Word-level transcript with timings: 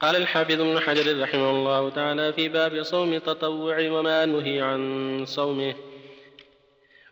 قال 0.00 0.16
الحافظ 0.16 0.60
ابن 0.60 0.80
حجر 0.80 1.22
رحمه 1.22 1.50
الله 1.50 1.90
تعالى 1.90 2.32
في 2.32 2.48
باب 2.48 2.82
صوم 2.82 3.12
التطوع 3.12 3.90
وما 3.90 4.26
نهي 4.26 4.60
عن 4.60 5.24
صومه. 5.26 5.74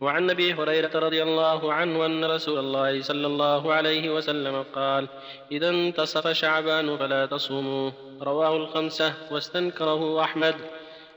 وعن 0.01 0.31
أبي 0.31 0.55
هريرة 0.55 0.91
رضي 0.95 1.23
الله 1.23 1.73
عنه 1.73 2.07
أن 2.07 2.25
رسول 2.25 2.59
الله 2.59 3.03
صلى 3.03 3.27
الله 3.27 3.73
عليه 3.73 4.11
وسلم 4.11 4.65
قال 4.75 5.09
إذا 5.53 5.69
انتصف 5.69 6.29
شعبان 6.29 6.97
فلا 6.97 7.27
تصوموا. 7.27 7.91
رواه 8.23 8.57
الخمسة 8.57 9.13
واستنكره 9.31 10.23
أحمد. 10.25 10.55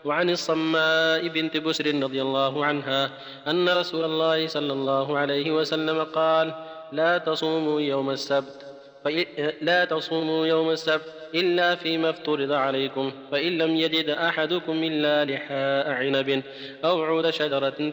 وعن 0.05 0.29
الصماء 0.29 1.27
بنت 1.27 1.57
بسر 1.57 1.85
رضي 2.03 2.21
الله 2.21 2.65
عنها 2.65 3.11
أن 3.47 3.69
رسول 3.69 4.05
الله 4.05 4.47
صلى 4.47 4.73
الله 4.73 5.17
عليه 5.17 5.51
وسلم 5.51 6.03
قال 6.03 6.53
لا 6.91 7.17
تصوموا 7.17 7.81
يوم 7.81 8.09
السبت. 8.09 8.65
لا 9.61 9.85
تصوموا 9.85 10.47
يوم 10.47 10.69
السبت. 10.69 11.20
إلا 11.35 11.75
فيما 11.75 12.09
افترض 12.09 12.51
عليكم 12.51 13.11
فإن 13.31 13.57
لم 13.57 13.75
يجد 13.75 14.09
أحدكم 14.09 14.83
إلا 14.83 15.25
لحاء 15.25 15.89
عنب 15.89 16.43
أو 16.85 17.03
عود 17.03 17.29
شجرة 17.29 17.91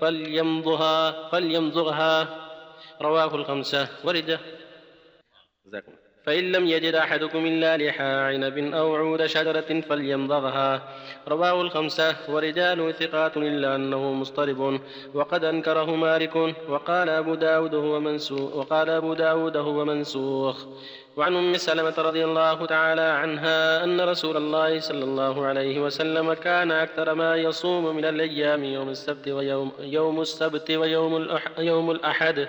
فليمضغها 0.00 1.28
فليمضغها. 1.28 2.46
رواه 3.02 3.34
الخمسة. 3.34 3.88
ورد. 4.04 4.38
فإن 6.24 6.52
لم 6.52 6.66
يجد 6.66 6.94
أحدكم 6.94 7.46
إلا 7.46 7.76
لحاء 7.76 8.18
عنب 8.18 8.58
أو 8.74 8.96
عود 8.96 9.26
شجرة 9.26 9.80
فليمضغها. 9.80 10.82
رواه 11.28 11.62
الخمسة 11.62 12.16
ورجال 12.28 12.94
ثقات 12.94 13.36
إلا 13.36 13.74
أنه 13.74 14.12
مضطرب 14.12 14.80
وقد 15.14 15.44
أنكره 15.44 15.96
مالك 15.96 16.36
وقال 16.68 17.08
أبو 17.08 17.34
داود 17.34 17.74
هو 17.74 18.00
منسوخ 18.00 18.56
وقال 18.56 18.90
أبو 18.90 19.14
داود 19.14 19.56
هو 19.56 19.84
منسوخ. 19.84 20.66
وعن 21.16 21.36
أم 21.36 21.56
سلمة 21.56 21.94
رضي 21.98 22.24
الله 22.24 22.66
تعالى 22.66 23.00
عنها 23.00 23.84
أن 23.84 24.00
رسول 24.00 24.36
الله 24.36 24.80
صلى 24.80 25.04
الله 25.04 25.46
عليه 25.46 25.80
وسلم 25.80 26.32
كان 26.32 26.70
أكثر 26.70 27.14
ما 27.14 27.36
يصوم 27.36 27.96
من 27.96 28.04
الأيام 28.04 28.64
يوم 28.64 28.88
السبت 28.88 29.28
ويوم 29.28 29.72
يوم 29.80 30.20
السبت 30.20 30.70
ويوم 30.70 31.38
يوم 31.58 31.90
الأحد. 31.90 32.48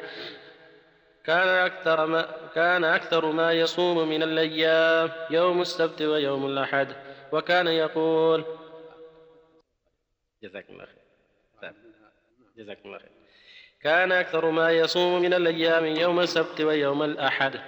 كان 1.26 1.48
أكثر 1.48 2.06
ما 2.06 2.28
كان 2.56 2.84
أكثر 2.84 3.32
ما 3.32 3.52
يصوم 3.52 4.10
من 4.10 4.24
الأيام 4.24 5.10
يوم 5.30 5.62
السبت 5.62 6.02
ويوم 6.02 6.46
الأحد. 6.46 6.88
وكان 7.32 7.68
يقول 7.68 8.44
جزاكم 10.44 10.74
الله 10.74 10.86
خير. 10.86 11.74
جزاكم 12.58 12.82
الله 12.86 12.98
خير. 12.98 13.10
كان 13.82 14.12
أكثر 14.12 14.50
ما 14.50 14.72
يصوم 14.72 15.22
من 15.22 15.34
الأيام 15.34 15.86
يوم 15.86 16.20
السبت 16.20 16.62
ويوم 16.62 17.04
الأحد. 17.04 17.60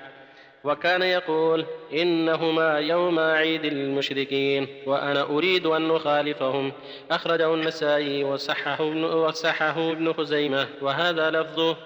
وكان 0.63 1.01
يقول 1.01 1.65
إنهما 1.93 2.79
يوم 2.79 3.19
عيد 3.19 3.65
للمشركين 3.65 4.83
وأنا 4.85 5.21
أريد 5.21 5.65
أن 5.65 5.91
أخالفهم. 5.91 6.71
أخرجه 7.11 7.53
النسائي 7.53 8.23
وصححه 8.23 9.91
ابن 9.91 10.13
خزيمة. 10.13 10.67
وهذا 10.81 11.29
لفظه 11.29 11.77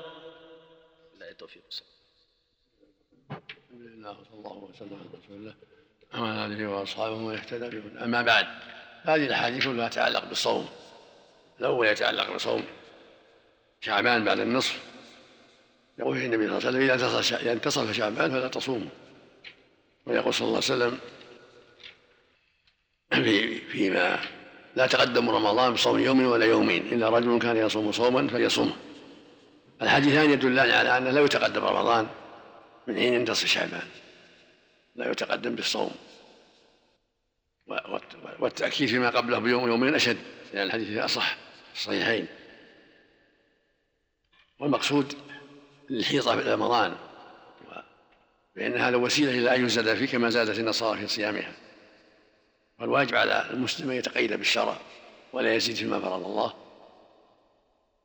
التوفيق 1.48 1.64
الحمد 3.32 3.82
لله 3.82 4.10
وصلى 4.10 4.34
الله 4.34 4.70
وسلم 4.74 4.94
على 4.94 5.10
رسول 5.24 5.36
الله 5.38 5.56
وعلى 6.14 6.46
آله 6.46 6.68
وأصحابه 6.68 7.14
ومن 7.14 7.36
اهتدى 7.36 7.70
بهدى 7.70 8.04
أما 8.04 8.22
بعد 8.22 8.48
هذه 9.04 9.26
الأحاديث 9.26 9.64
كلها 9.64 9.90
تتعلق 9.90 10.26
بالصوم. 10.26 10.70
الأول 11.60 11.88
يتعلق 11.88 12.36
بصوم 12.36 12.64
شعبان 13.82 14.24
بعد 14.24 14.40
النصف. 14.40 14.80
يقول 16.00 16.18
النبي 16.18 16.48
صلى 16.48 16.58
الله 16.58 16.68
عليه 16.68 17.20
وسلم 17.20 17.40
إذا 17.42 17.54
انتصف 17.54 17.92
شعبان 17.92 18.32
فلا 18.32 18.48
تصوموا 18.48 18.90
ويقول 20.06 20.34
صلى 20.34 20.48
الله 20.48 20.62
عليه 20.64 20.66
وسلم 20.66 21.00
في 23.12 23.60
فيما 23.60 24.20
لا 24.76 24.88
تقدم 24.88 25.30
رمضان 25.30 25.74
بصوم 25.74 26.00
يوم 26.00 26.26
ولا 26.26 26.46
يومين. 26.46 26.88
إلا 26.88 27.10
رجل 27.10 27.40
كان 27.40 27.58
يصوم 27.58 27.92
صوما 27.92 28.28
فليصومه. 28.28 28.74
الحديثان 29.82 30.32
يدلان 30.32 30.72
على 30.72 30.98
أنه 30.98 31.10
لا 31.10 31.22
يتقدم 31.22 31.66
رمضان 31.66 32.08
من 32.88 32.96
حين 32.96 33.14
ينتصف 33.14 33.48
شعبان. 33.48 33.88
لا 34.96 35.12
يتقدم 35.12 35.56
بالصوم. 35.56 35.92
والتأكيد 38.40 38.90
فيما 38.90 39.10
قبله 39.10 39.40
بيوم 39.40 39.68
يومين 39.68 39.96
أشد 39.96 40.18
لأن 40.54 40.66
الحديث 40.66 40.98
أصح 40.98 41.38
الصحيحين. 41.74 42.28
والمقصود 44.60 45.14
للحيطة 45.90 46.42
في 46.42 46.54
رمضان 46.54 46.96
فإن 48.56 48.78
هذا 48.78 48.96
وسيلة 48.96 49.32
إلى 49.32 49.56
أن 49.56 49.66
يزاد 49.66 49.96
فيه 49.96 50.06
كما 50.06 50.30
زادت 50.30 50.60
النصارى 50.60 51.00
في 51.00 51.08
صيامها. 51.08 51.54
والواجب 52.80 53.16
على 53.16 53.50
المسلم 53.50 53.90
أن 53.90 53.96
يتقيد 53.96 54.34
بالشرع 54.34 54.78
ولا 55.34 55.56
يزيد 55.56 55.76
فيما 55.76 56.00
فرض 56.00 56.26
الله. 56.26 56.54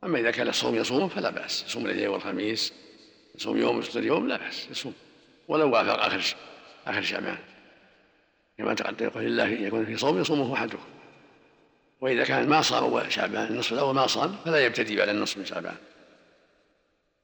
أما 0.05 0.19
إذا 0.19 0.31
كان 0.31 0.49
الصوم 0.49 0.75
يصوم 0.75 1.09
فلا 1.09 1.31
بأس 1.31 1.65
يصوم 1.67 1.87
الاثنين 1.87 2.09
والخميس 2.09 2.73
يصوم 3.35 3.59
يوم 3.59 3.79
يفطر 3.79 4.05
يوم 4.05 4.29
لا 4.29 4.37
بأس 4.37 4.69
يصوم. 4.71 4.95
ولو 5.49 5.71
وافق 5.71 6.05
آخر 6.05 6.37
آخر 6.87 7.03
شعبان. 7.03 7.39
كما 8.59 8.75
تقدم 8.75 9.07
يقول 9.07 9.27
الله 9.27 9.49
يكون 9.49 9.87
في 9.87 9.97
صوم 9.97 10.21
يصومه 10.21 10.55
أحدكم. 10.55 10.85
وإذا 12.01 12.25
كان 12.25 12.49
ما 12.49 12.63
صام 12.63 13.11
شعبان 13.11 13.47
النصف 13.47 13.73
الأول 13.73 13.95
ما 13.95 14.07
صام 14.07 14.37
فلا 14.45 14.67
يبتدي 14.67 14.97
بعد 14.97 15.09
النصف 15.09 15.39
من 15.39 15.45
شعبان. 15.45 15.77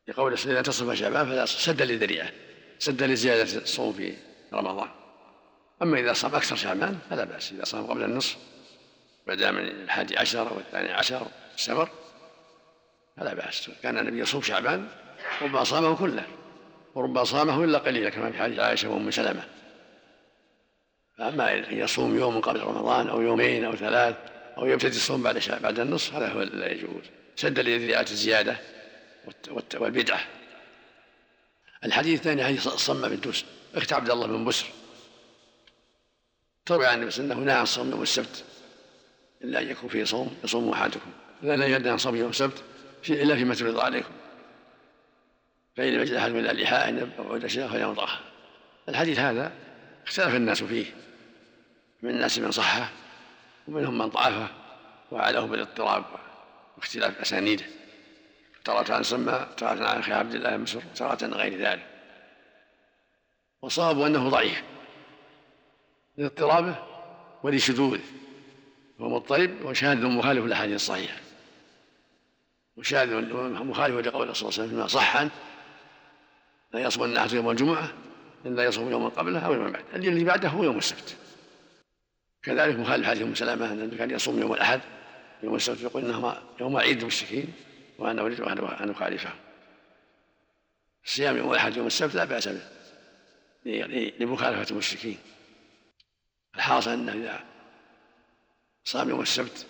لقول 0.09 0.33
إذا 0.33 0.63
تصف 0.63 0.93
شعبان 0.93 1.27
فلا 1.27 1.47
سد 1.47 1.83
للذريعة 1.83 2.31
سد 2.79 3.03
لزيادة 3.03 3.63
الصوم 3.63 3.93
في 3.93 4.15
رمضان. 4.53 4.89
أما 5.83 6.01
إذا 6.01 6.13
صام 6.13 6.35
أكثر 6.35 6.57
شعبان 6.57 6.99
فلا 7.11 7.25
بأس. 7.25 7.53
إذا 7.53 7.65
صام 7.65 7.87
قبل 7.87 8.03
النصف 8.03 8.37
بدأ 9.27 9.51
من 9.51 9.69
الحادي 9.69 10.19
عشر 10.19 10.53
والثاني 10.53 10.93
عشر 10.93 11.27
السفر 11.55 11.89
فلا 13.21 13.35
بأس. 13.35 13.71
كان 13.83 13.99
النبي 13.99 14.21
يصوم 14.21 14.43
شعبان 14.43 14.89
ربما 15.43 15.65
صامه 15.65 15.97
كله 15.97 16.27
وربما 16.95 17.25
صامه 17.25 17.65
إلا 17.65 17.79
قليلا 17.79 18.11
كما 18.11 18.33
في 18.33 18.39
حديث 18.39 18.59
عائشة 18.59 18.89
وأم 18.89 19.11
سلمة. 19.11 19.45
فأما 21.19 21.55
إن 21.55 21.79
يصوم 21.79 22.19
يوم 22.19 22.41
قبل 22.41 22.61
رمضان 22.61 23.09
أو 23.09 23.21
يومين 23.21 23.65
أو 23.65 23.77
ثلاث 23.77 24.17
أو 24.59 24.67
يبتدي 24.67 24.97
الصوم 24.97 25.23
بعد 25.23 25.43
بعد 25.63 25.79
النصف 25.79 26.15
هذا 26.15 26.29
هو 26.29 26.43
لا 26.43 26.73
يجوز. 26.73 27.03
سد 27.37 27.59
لذريعة 27.59 28.07
الزيادة 28.11 28.57
والبدعة. 29.75 30.21
الحديث 31.85 32.19
الثاني 32.19 32.45
حديث 32.45 32.67
الصمة 32.67 33.09
بن 33.09 33.21
دوس 33.21 33.45
أخت 33.75 33.93
عبد 33.93 34.11
الله 34.11 34.27
بن 34.27 34.45
بسر. 34.45 34.67
تروي 36.67 36.87
عن 36.87 37.03
النبي 37.03 37.17
انه 37.17 37.35
نهى 37.35 37.55
عن 37.55 37.65
صوم 37.65 37.91
يوم 37.91 38.03
السبت 38.03 38.45
إلا 39.45 39.61
أن 39.61 39.71
يكون 39.71 39.89
فيه 39.89 40.05
صوم 40.05 40.37
يصوم 40.45 40.71
أحدكم. 40.71 41.11
لا 41.43 41.67
ينهى 41.67 41.91
عن 41.91 41.99
صوم 41.99 42.17
يوم 42.17 42.31
السبت 42.31 42.63
الا 43.11 43.37
فيما 43.37 43.55
تفرض 43.55 43.81
عليكم. 43.81 44.13
فإن 45.77 45.93
لم 45.93 46.01
يجد 46.01 46.13
أحد 46.13 46.31
من 46.31 46.47
اللحاء 46.47 47.11
أو 47.19 47.33
عود 47.33 47.47
شيء 47.47 47.69
فليمضغها 47.69 48.21
الحديث 48.89 49.19
هذا 49.19 49.53
اختلف 50.07 50.35
الناس 50.35 50.63
فيه. 50.63 50.87
من 52.03 52.11
الناس 52.11 52.39
من 52.39 52.51
صحة 52.51 52.91
ومنهم 53.69 53.99
من 53.99 54.07
ضعفه 54.07 54.49
وعله 55.11 55.47
بالاضطراب 55.47 56.05
واختلاف 56.77 57.21
أسانيده. 57.21 57.65
تارة 58.65 58.95
عن 58.95 59.03
سمى 59.03 59.47
تارة 59.57 59.87
عن 59.89 59.99
أخي 59.99 60.13
عبد 60.13 60.35
الله 60.35 60.57
بن 60.57 60.63
مسر 60.63 60.83
تارة 60.95 61.25
عن 61.25 61.35
غير 61.35 61.59
ذلك. 61.59 61.87
وصاب 63.63 64.01
أنه 64.01 64.29
ضعيف 64.29 64.63
لاضطرابه 66.17 66.77
ولشذوذه. 67.43 68.01
هو 69.01 69.09
مضطرب 69.09 69.65
وشاذ 69.65 70.07
مخالف 70.07 70.45
للأحاديث 70.45 70.75
الصحيحة. 70.75 71.28
وشاذ 72.79 73.35
مخالف 73.65 74.07
لقول 74.07 74.37
صلى 74.37 74.49
الله 74.49 74.59
عليه 74.59 74.65
وسلم 74.65 74.69
فيما 74.69 74.87
صح 74.87 75.17
عنه 75.17 75.31
لا 76.73 76.81
يصوم 76.81 77.05
الناس 77.05 77.33
يوم 77.33 77.51
الجمعة 77.51 77.93
إلا 78.47 78.65
يصوم 78.65 78.91
يوما 78.91 79.09
قبله 79.09 79.47
أو 79.47 79.53
يوما 79.53 79.71
بعده 79.71 79.85
اليوم 79.95 80.15
اللي 80.15 80.25
بعده 80.25 80.49
هو 80.49 80.65
يوم 80.65 80.79
السبت. 80.79 81.17
كذلك 82.43 82.79
مخالف 82.79 83.07
حديث 83.07 83.23
أم 83.23 83.35
سلامة 83.35 83.73
أنه 83.73 83.97
كان 83.99 84.11
يصوم 84.11 84.41
يوم 84.41 84.53
الأحد 84.53 84.81
يوم 85.43 85.55
السبت 85.55 85.81
يقول 85.81 86.05
إنه 86.05 86.37
يوم 86.61 86.77
عيد 86.77 87.01
المشركين 87.01 87.53
وأنا 87.99 88.23
أريد 88.23 88.41
أن 88.41 88.91
أخالفه. 88.91 89.31
صيام 91.05 91.37
يوم 91.37 91.51
الأحد 91.53 91.77
يوم 91.77 91.87
السبت 91.87 92.15
لا 92.15 92.25
بأس 92.25 92.49
به 93.65 94.13
لمخالفة 94.21 94.71
المشركين. 94.71 95.19
الحاصل 96.57 96.91
أنه 96.91 97.13
إذا 97.13 97.45
صام 98.85 99.09
يوم 99.09 99.21
السبت 99.21 99.67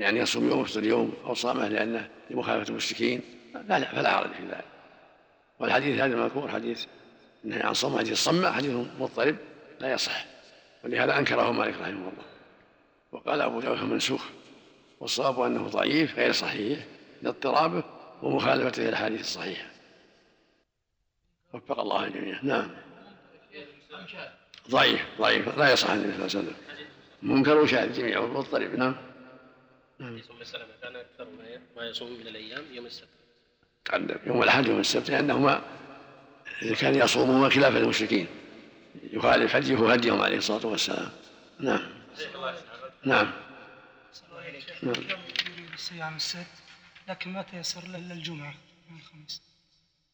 يعني 0.00 0.18
يصوم 0.18 0.48
يوم 0.48 0.60
يفطر 0.60 0.84
يوم 0.84 1.14
أو 1.24 1.34
صامه 1.34 1.68
لأنه 1.68 2.08
لمخالفة 2.30 2.70
المشركين. 2.70 3.20
لا 3.54 3.78
لا 3.78 3.94
فلا 3.94 4.10
حرج 4.10 4.32
في 4.32 4.42
ذلك. 4.42 4.64
والحديث 5.58 6.00
هذا 6.00 6.14
المذكور 6.14 6.48
حديث 6.48 6.84
النهي 7.44 7.62
عن 7.62 7.74
صوم 7.74 7.98
حديث 7.98 8.12
الصمة 8.12 8.52
حديث 8.52 8.76
مضطرب 9.00 9.36
لا 9.80 9.92
يصح. 9.92 10.24
ولهذا 10.84 11.18
أنكره 11.18 11.52
مالك 11.52 11.74
رحمه 11.74 11.88
الله. 11.88 12.24
وقال 13.12 13.40
أبو 13.40 13.60
داود 13.60 13.82
منسوخ 13.82 14.24
والصواب 15.00 15.40
أنه 15.40 15.68
ضعيف 15.68 16.16
غير 16.16 16.32
صحيح 16.32 16.78
لاضطرابه 17.22 17.82
ومخالفته 18.22 18.82
للأحاديث 18.82 19.20
الصحيحة. 19.20 19.66
وفق 21.52 21.80
الله 21.80 22.04
الجميع. 22.04 22.38
نعم. 22.42 22.70
ضعيف 24.70 25.06
ضعيف. 25.18 25.58
لا 25.58 25.72
يصح 25.72 25.90
النبي 25.90 26.12
صلى 26.12 26.26
الله 26.26 26.36
عليه 26.36 26.48
وسلم. 26.48 26.54
منكر 27.22 27.56
وشاذ 27.56 27.92
جميعا 27.92 28.20
مضطرب 28.20 28.74
نعم. 28.74 29.09
أم 30.00 30.22
سلمة 30.42 30.66
كان 30.82 30.96
أكثر 30.96 31.26
ما 31.76 31.84
يصوم 31.84 32.12
من 32.12 32.26
الأيام 32.26 32.64
يوم 32.74 32.86
السبت. 32.86 33.08
تقدم 33.84 34.16
يوم 34.26 34.42
الأحد 34.42 34.66
يوم 34.66 34.80
السبت 34.80 35.10
لأنهما 35.10 35.62
كان 36.80 36.94
يصومهما 36.94 37.48
خلاف 37.48 37.76
المشركين. 37.76 38.26
يخالف 39.02 39.56
هديه 39.56 39.92
هديهم 39.92 40.20
عليه 40.20 40.38
الصلاة 40.38 40.66
والسلام. 40.66 41.10
نعم. 41.60 41.80
نعم. 43.04 43.32
نعم. 44.82 45.12
صيام 45.76 46.16
السبت 46.16 46.46
لكن 47.08 47.32
ما 47.32 47.42
تيسر 47.42 47.88
له؟ 47.88 47.98
إلا 47.98 48.14
الجمعة 48.14 48.54
من 48.90 48.96
الخميس. 48.98 49.42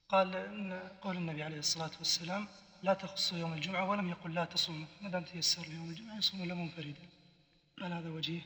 قال 0.09 0.37
ان 0.37 0.91
قول 1.03 1.17
النبي 1.17 1.43
عليه 1.43 1.59
الصلاة 1.59 1.91
والسلام 1.99 2.49
لا 2.83 2.94
تخصوا 2.94 3.38
يوم 3.38 3.53
الجمعة 3.53 3.91
ولم 3.91 4.09
يقل 4.09 4.35
لا 4.35 4.44
تصوموا. 4.44 4.87
ما 5.00 5.11
دام 5.11 5.25
تيسر 5.25 5.67
يوم 5.75 5.91
الجمعة؟ 5.91 6.19
يصوم 6.19 6.44
له 6.44 6.55
منفردا. 6.55 6.94
هل 7.83 7.93
هذا 7.93 8.11
وجيه؟ 8.11 8.41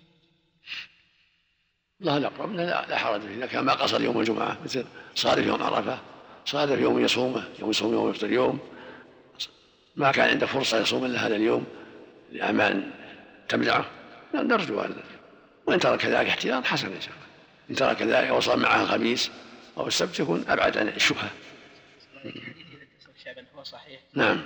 الله 2.00 2.16
الاقرب 2.16 2.54
لا, 2.54 2.86
لا 2.88 2.96
حرج 2.96 3.20
اذا 3.26 3.46
كان 3.46 3.64
ما 3.64 3.72
قصر 3.72 4.00
يوم 4.00 4.20
الجمعة 4.20 4.58
مثل 4.64 4.84
صادف 5.14 5.46
يوم 5.46 5.62
عرفة 5.62 5.98
صادف 6.44 6.78
يوم 6.78 7.04
يصومه 7.04 7.44
يوم 7.58 7.70
يصوم 7.70 7.92
يوم 7.92 8.10
يفطر 8.10 8.30
يوم. 8.30 8.58
ما 9.96 10.12
كان 10.12 10.30
عنده 10.30 10.46
فرصة 10.46 10.80
يصوم 10.80 11.04
إلا 11.04 11.26
هذا 11.26 11.36
اليوم 11.36 11.66
لأعمال 12.32 12.90
تمنعه. 13.48 13.84
نرجو 14.34 14.80
أن 14.80 14.94
وإن 15.66 15.80
ترك 15.80 16.06
ذلك 16.06 16.28
احتياط 16.28 16.64
حسن 16.64 16.92
إن 16.92 17.00
شاء 17.00 17.14
الله. 17.14 17.26
إن 17.70 17.74
ترك 17.74 18.02
ذلك 18.02 18.30
وصام 18.30 18.58
معه 18.58 18.82
الخميس 18.82 19.30
أو 19.76 19.86
السبت 19.86 20.20
يكون 20.20 20.44
أبعد 20.48 20.78
عن 20.78 20.98
شعبا 20.98 21.28
هو 23.54 23.64
صحيح؟ 23.64 24.00
نعم. 24.14 24.40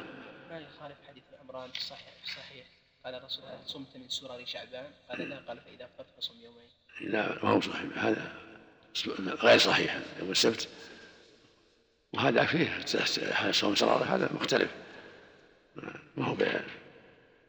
ما 0.51 0.59
يخالف 0.59 0.97
حديث 1.09 1.23
العمران 1.35 1.71
الصحيح 1.77 2.15
الصحيح 2.25 2.67
قال 3.05 3.15
الرسول 3.15 3.45
صمت 3.67 3.97
من 3.97 4.09
سرر 4.09 4.45
شعبان. 4.47 4.91
قال 5.11 5.29
لا 5.29 5.39
قال 5.49 5.61
فإذا 5.61 5.85
افطرت 5.85 6.06
فصم 6.19 6.35
يومين. 6.45 6.69
لا 7.00 7.38
ما 7.43 7.50
هو 7.50 7.61
صحيح. 7.61 7.82
هذا 7.96 8.32
غير 9.19 9.58
صحيح. 9.58 9.99
يوم 10.20 10.31
السبت. 10.31 10.69
وهذا 12.12 12.44
فيه 12.44 12.81
صوم 13.52 13.75
سرارة 13.75 14.05
هذا 14.05 14.31
مختلف. 14.35 14.70
ما 16.17 16.25
هو 16.25 16.37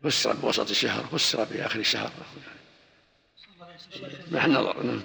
فسر 0.03 0.33
بوسط 0.33 0.69
الشهر 0.69 1.03
فسر 1.03 1.43
بآخر 1.43 1.79
الشهر. 1.79 2.11
محل 4.31 4.51
نظر. 4.51 4.83
نعم. 4.83 5.01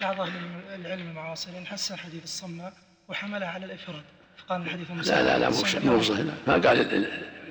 بعض 0.00 0.20
أهل 0.20 0.32
العلم 0.74 1.08
المعاصرين 1.08 1.66
حسن 1.66 1.98
حديث 1.98 2.24
الصماء 2.24 2.72
وحملها 3.08 3.48
على 3.48 3.66
الإفراد. 3.66 4.02
فقال 4.36 4.62
الحديث 4.62 4.90
لا 4.90 5.22
لا 5.22 5.38
لا 5.38 5.48
مو 5.48 5.54
صحيح 5.54 5.84
ما 6.46 6.52
قال 6.52 7.08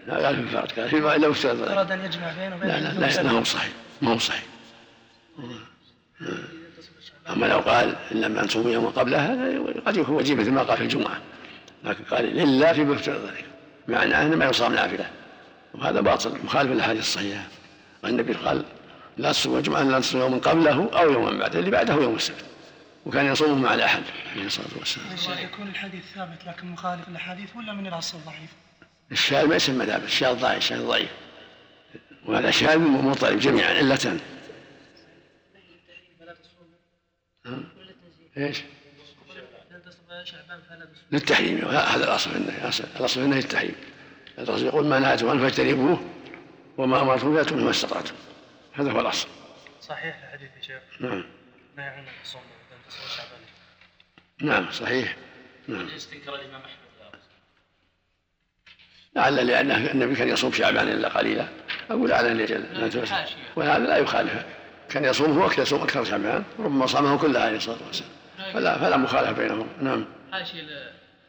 ما 0.08 0.18
قال 0.18 0.36
في 0.36 0.42
الفرد. 0.42 0.72
قال 0.72 0.90
فيما 0.90 1.16
إلا 1.16 1.28
أراد 1.74 1.92
أن 1.92 2.06
يجمع 2.06 2.34
بينه 2.34 2.56
وبين 2.56 2.70
لا 2.70 2.80
لا 2.80 3.00
لا, 3.00 3.24
لا 3.24 3.32
هو 3.32 3.44
صحيح. 3.44 3.74
ما 4.02 4.14
هو 4.14 4.18
صحيح. 4.18 4.44
أما 7.30 7.46
لو 7.46 7.60
قال 7.60 7.96
إن 8.12 8.22
لم 8.22 8.40
انصوم 8.40 8.68
يوما 8.68 8.90
قبلها 8.90 9.34
هذا 9.34 9.64
قد 9.86 9.98
يكون 9.98 10.16
وجيه 10.16 10.36
مثل 10.36 10.52
ما 10.52 10.64
قال 10.64 10.78
في 10.78 10.84
الجمعة. 10.84 11.22
لكن 11.84 12.04
قال 12.04 12.26
لله 12.26 12.74
في 12.74 12.84
مفترض 12.84 13.26
ذلك 13.26 13.46
معنى 13.88 14.22
انه 14.22 14.36
ما 14.36 14.46
يصام 14.46 14.74
نافلة. 14.74 15.10
وهذا 15.74 16.02
باطل 16.02 16.38
مخالف 16.44 16.72
للأحاديث 16.72 17.02
الصحيحة. 17.02 17.44
والنبي 18.04 18.34
قال 18.34 18.66
لا 19.18 19.32
تصوم 19.32 19.58
الجمعه 19.58 19.84
لا 19.84 20.00
تصوم 20.00 20.22
يوما 20.22 20.38
قبله 20.38 20.90
أو 20.94 21.12
يوما 21.12 21.40
بعده 21.40 21.60
اللي 21.60 21.72
بعده 21.72 21.94
يوم 21.94 22.16
السبت. 22.16 22.46
وكان 23.06 23.26
يصومه 23.26 23.56
مع 23.56 23.74
الأحد 23.74 24.04
عليه 24.36 24.46
الصلاة 24.46 24.68
والسلام. 24.80 25.08
يكون 25.44 25.68
الحديث 25.68 26.04
ثابت 26.16 26.40
لكن 26.48 26.68
مخالف 26.68 27.10
للأحاديث 27.10 27.56
ولا 27.56 27.74
من 27.74 27.88
الأصل 27.88 28.18
ضعيف؟ 28.26 28.50
الشاذ 29.12 29.48
ما 29.48 29.56
يسمى 29.56 29.86
ثابت 29.86 30.04
الشاذ 30.04 30.34
ضعيف 30.34 30.58
الشاذ 30.58 30.86
ضعيف. 30.86 31.10
وهذا 32.26 32.52
شاذ 32.52 32.78
مضطرب 32.80 33.40
جميعا 33.40 33.74
علتان 33.74 34.20
إيش؟ 38.38 38.62
للتحريم. 41.12 41.66
هذا 41.68 42.04
الأصل 42.04 42.30
في 42.30 42.38
النهي 42.38 42.58
الأصل 43.00 43.20
في 43.20 43.26
النهي 43.26 43.40
التحريم 43.40 43.76
الرسول 44.40 44.68
يقول 44.68 44.86
ما 44.86 45.00
نهيتم 45.00 45.30
عنه 45.30 45.42
فاجتنبوه 45.42 46.04
وما 46.78 47.02
أمرتم 47.02 47.36
فاتوا 47.36 47.58
ما 47.58 47.70
استطعتم. 47.70 48.14
هذا 48.74 48.92
هو 48.92 49.00
الأصل. 49.00 49.28
صحيح 49.82 50.24
الحديث 50.24 50.50
يا 50.58 50.62
شيخ. 50.62 51.02
نعم. 51.02 51.26
نهي 51.78 51.88
عن 51.88 52.06
الصوم 52.24 52.42
شعبان؟ 53.18 53.40
نعم 54.42 54.72
صحيح. 54.72 55.16
نعم. 55.68 55.88
استنكر 55.88 56.36
الامام 56.36 56.62
احمد 56.62 56.86
لعل 59.16 59.48
لأن 59.48 59.72
النبي 59.72 60.16
كان 60.16 60.30
يصوم 60.30 60.52
شعبان 60.52 60.88
إلا 60.88 61.08
قليلا. 61.08 61.48
أقول 61.90 62.12
على 62.12 62.32
الأجل 62.32 63.08
وهذا 63.56 63.86
لا 63.86 63.98
يخالف. 63.98 64.46
كان 64.90 65.06
يصوم 65.06 65.40
هو 65.40 65.52
يصوم 65.58 65.82
أكثر 65.82 66.04
شعبان 66.04 66.44
ربما 66.60 66.86
صامه 66.86 67.18
كله 67.18 67.40
عليه 67.40 67.58
الصلاة 67.58 67.78
والسلام. 67.88 68.12
فلا 68.38 68.78
فلا 68.78 68.98
مخالفة 68.98 69.32
بينهم. 69.32 69.68
نعم. 69.82 70.06
حاشية 70.32 70.62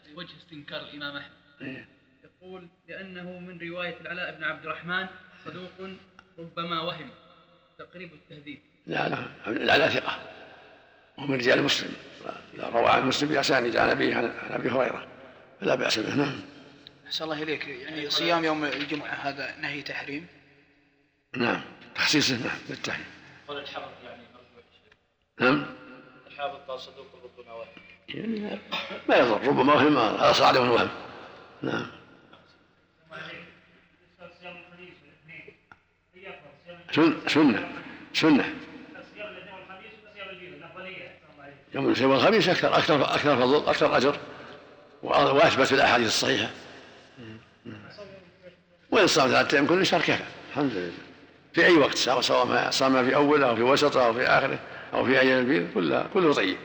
لوجه 0.08 0.36
استنكار 0.36 0.80
الإمام 0.80 1.16
أحمد. 1.16 1.32
إيه. 1.60 1.88
يقول 2.24 2.68
لأنه 2.88 3.38
من 3.38 3.58
رواية 3.60 4.00
العلاء 4.00 4.36
بن 4.36 4.44
عبد 4.44 4.66
الرحمن 4.66 5.06
صدوق 5.44 5.90
ربما 6.38 6.80
وهم. 6.80 7.10
تقريب 7.78 8.12
التهذيب. 8.12 8.58
لا 8.86 9.08
لا. 9.08 9.18
العلاء 9.46 9.88
ثقة. 9.88 10.18
ومن 11.18 11.34
رجال 11.36 11.62
مسلم. 11.62 11.92
روى 12.58 12.88
عن 12.88 13.06
مسلم 13.06 13.28
بأسانيد 13.28 13.76
عن 13.76 13.88
أبيه 13.88 14.16
عن 14.16 14.32
أبي 14.50 14.70
هريرة. 14.70 15.06
فلا 15.60 15.74
بأس 15.74 15.98
به. 15.98 16.14
نعم. 16.14 16.40
أحسن 17.06 17.24
الله 17.24 17.42
إليك. 17.42 17.68
يعني 17.68 18.10
صيام 18.10 18.44
يوم 18.44 18.64
الجمعة 18.64 19.14
هذا 19.14 19.56
نهي 19.60 19.82
تحريم؟ 19.82 20.26
نعم. 21.36 21.60
تخصيصه 21.94 22.36
نعم. 22.36 22.58
بالتحريم. 22.68 23.06
قول 23.48 23.58
الحافظ 23.58 23.92
يعني 24.04 24.22
نعم. 25.40 25.66
الحافظ 26.36 26.56
قال 26.68 26.80
صدوق 26.80 27.06
ربما 27.24 27.52
وهم 27.52 27.66
يعني 28.08 28.58
ما 29.08 29.16
يضر 29.16 29.46
ربما 29.46 29.74
وهم 29.74 29.98
هذا 29.98 30.32
صعد 30.32 30.58
من 30.58 30.68
وهم 30.68 30.88
نعم. 31.62 31.86
سنة 37.28 37.68
سنة. 38.14 38.54
يوم 41.74 41.86
الاثنين 41.86 42.10
والخميس 42.10 42.48
أكثر 42.48 42.76
أكثر 42.76 43.04
أكثر 43.04 43.36
فضل 43.36 43.68
أكثر 43.68 43.96
أجر. 43.96 44.18
وأثبت 45.02 45.72
الأحاديث 45.72 46.06
الصحيحة. 46.06 46.50
وإن 48.90 49.06
صام 49.06 49.28
ثلاثة 49.28 49.54
أيام 49.54 49.66
كل 49.66 49.86
شهر 49.86 50.00
كفى. 50.00 50.24
الحمد 50.50 50.72
لله. 50.72 50.92
في 51.52 51.66
أي 51.66 51.76
وقت 51.76 51.94
سواء 51.94 52.70
صام 52.70 53.08
في 53.08 53.14
أوله 53.14 53.48
أو 53.48 53.56
في 53.56 53.62
وسطه 53.62 54.06
أو 54.06 54.14
في 54.14 54.22
آخره. 54.22 54.58
أو 54.96 55.04
في 55.04 55.20
أيام 55.20 55.38
البيض 55.38 55.74
كله 55.74 56.06
كله 56.14 56.32
طيب. 56.32 56.56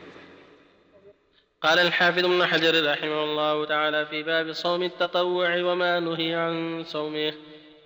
قال 1.61 1.79
الحافظ 1.79 2.25
ابن 2.25 2.45
حجر 2.45 2.91
رحمه 2.91 3.23
الله 3.23 3.65
تعالى 3.65 4.05
في 4.05 4.23
باب 4.23 4.51
صوم 4.53 4.83
التطوع 4.83 5.63
وما 5.63 6.00
نهي 6.00 6.33
عن 6.33 6.83
صومه. 6.83 7.33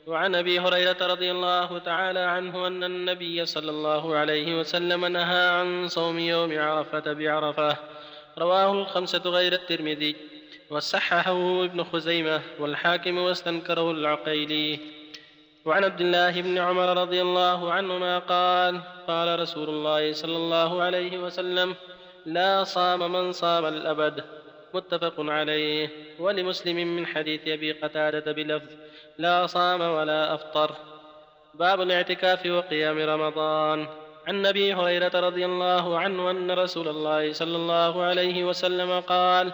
وعن 0.07 0.35
أبي 0.35 0.59
هريرة 0.59 0.97
رضي 1.01 1.31
الله 1.31 1.77
تعالى 1.77 2.19
عنه 2.19 2.67
أن 2.67 2.83
النبي 2.83 3.45
صلى 3.45 3.71
الله 3.71 4.15
عليه 4.15 4.59
وسلم 4.59 5.05
نهى 5.05 5.47
عن 5.47 5.87
صوم 5.87 6.19
يوم 6.19 6.59
عرفة 6.59 7.13
بعرفة. 7.13 7.77
رواه 8.37 8.71
الخمسة 8.71 9.21
غير 9.25 9.53
الترمذي. 9.53 10.15
وصححه 10.69 11.63
ابن 11.63 11.83
خزيمة 11.83 12.41
والحاكم 12.59 13.17
واستنكره 13.17 13.91
العقيلي. 13.91 14.79
وعن 15.65 15.84
عبد 15.84 16.01
الله 16.01 16.41
بن 16.41 16.57
عمر 16.57 17.01
رضي 17.01 17.22
الله 17.22 17.72
عنهما 17.72 18.19
قال 18.19 18.81
قال 19.07 19.39
رسول 19.39 19.69
الله 19.69 20.13
صلى 20.13 20.38
الله 20.38 20.81
عليه 20.81 21.17
وسلم 21.17 21.75
لا 22.25 22.63
صام 22.63 23.12
من 23.12 23.31
صام 23.31 23.65
الأبد. 23.65 24.24
متفق 24.74 25.13
عليه. 25.17 25.89
ولمسلم 26.19 26.95
من 26.95 27.05
حديث 27.07 27.48
أبي 27.48 27.72
قتادة 27.72 28.31
بلفظ 28.31 28.69
لا 29.17 29.48
صام 29.48 29.81
ولا 29.81 30.34
أفطر. 30.34 30.72
باب 31.53 31.81
الاعتكاف 31.81 32.45
وقيام 32.45 33.00
رمضان. 33.00 33.88
عن 34.27 34.45
أبي 34.45 34.74
هريرة 34.74 35.19
رضي 35.19 35.45
الله 35.45 36.00
عنه 36.00 36.31
أن 36.31 36.51
رسول 36.51 36.88
الله 36.88 37.34
صلى 37.34 37.55
الله 37.55 38.03
عليه 38.03 38.43
وسلم 38.43 39.00
قال 39.00 39.51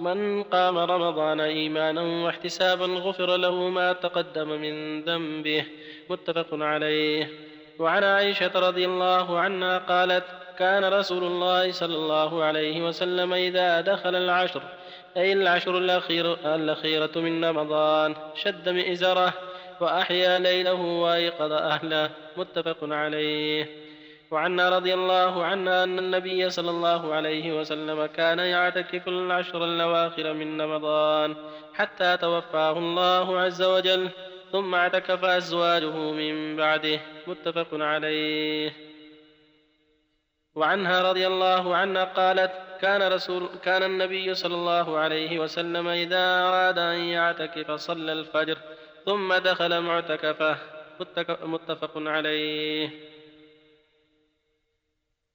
من 0.00 0.42
قام 0.42 0.78
رمضان 0.78 1.40
إيمانا 1.40 2.02
واحتسابا 2.02 2.86
غفر 2.86 3.36
له 3.36 3.68
ما 3.68 3.92
تقدم 3.92 4.48
من 4.48 5.02
ذنبه 5.02 5.64
متفق 6.10 6.48
عليه. 6.52 7.28
وعن 7.78 8.04
عائشة 8.04 8.50
رضي 8.54 8.84
الله 8.84 9.38
عنها 9.38 9.78
قالت 9.78 10.24
كان 10.58 10.84
رسول 10.84 11.24
الله 11.24 11.72
صلى 11.72 11.96
الله 11.96 12.44
عليه 12.44 12.86
وسلم 12.86 13.32
إذا 13.32 13.80
دخل 13.80 14.14
العشر 14.16 14.62
أي 15.16 15.32
العشر 15.32 15.78
الأخير 15.78 16.54
الأخيرة 16.54 17.10
من 17.16 17.44
رمضان 17.44 18.14
شد 18.34 18.68
مئزرة 18.68 19.32
وأحيا 19.80 20.38
ليله 20.38 20.74
وايقظ 20.74 21.52
أهله. 21.52 22.10
متفق 22.36 22.76
عليه. 22.82 23.89
وعنا 24.30 24.68
رضي 24.68 24.94
الله 24.94 25.44
عنها 25.44 25.84
أن 25.84 25.98
النبي 25.98 26.50
صلى 26.50 26.70
الله 26.70 27.14
عليه 27.14 27.60
وسلم 27.60 28.06
كان 28.06 28.38
يعتكف 28.38 29.08
العشر 29.08 29.64
الأواخر 29.64 30.32
من 30.32 30.60
رمضان 30.60 31.36
حتى 31.74 32.16
توفاه 32.16 32.78
الله 32.78 33.40
عز 33.40 33.62
وجل 33.62 34.08
ثم 34.52 34.74
اعتكف 34.74 35.24
أزواجه 35.24 35.96
من 35.96 36.56
بعده. 36.56 37.00
متفق 37.26 37.68
عليه. 37.72 38.72
وعنها 40.54 41.10
رضي 41.10 41.26
الله 41.26 41.76
عنها 41.76 42.04
قالت 42.04 42.52
كان 42.80 43.12
رسول 43.12 43.48
كان 43.62 43.82
النبي 43.82 44.34
صلى 44.34 44.54
الله 44.54 44.98
عليه 44.98 45.38
وسلم 45.38 45.88
إذا 45.88 46.48
أراد 46.48 46.78
أن 46.78 46.98
يعتكف 46.98 47.70
صلى 47.70 48.12
الفجر 48.12 48.58
ثم 49.06 49.34
دخل 49.34 49.80
معتكفة. 49.80 50.56
متفق 51.42 51.92
عليه. 51.96 53.09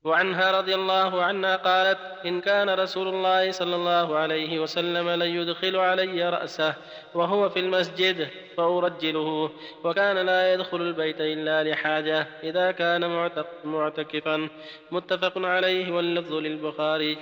وعنها 0.05 0.51
رضي 0.51 0.75
الله 0.75 1.23
عنها 1.23 1.55
قالت 1.55 1.99
إن 2.25 2.41
كان 2.41 2.69
رسول 2.69 3.07
الله 3.07 3.51
صلى 3.51 3.75
الله 3.75 4.17
عليه 4.17 4.59
وسلم 4.59 5.09
ليدخل 5.09 5.75
علي 5.75 6.29
رأسه 6.29 6.75
وهو 7.13 7.49
في 7.49 7.59
المسجد 7.59 8.29
فأرجله 8.57 9.51
وكان 9.83 10.25
لا 10.25 10.53
يدخل 10.53 10.81
البيت 10.81 11.21
إلا 11.21 11.63
لحاجة 11.63 12.27
إذا 12.43 12.71
كان 12.71 13.29
معتكفا. 13.63 14.49
متفق 14.91 15.37
عليه 15.37 15.91
واللفظ 15.91 16.33
للبخاري. 16.33 17.17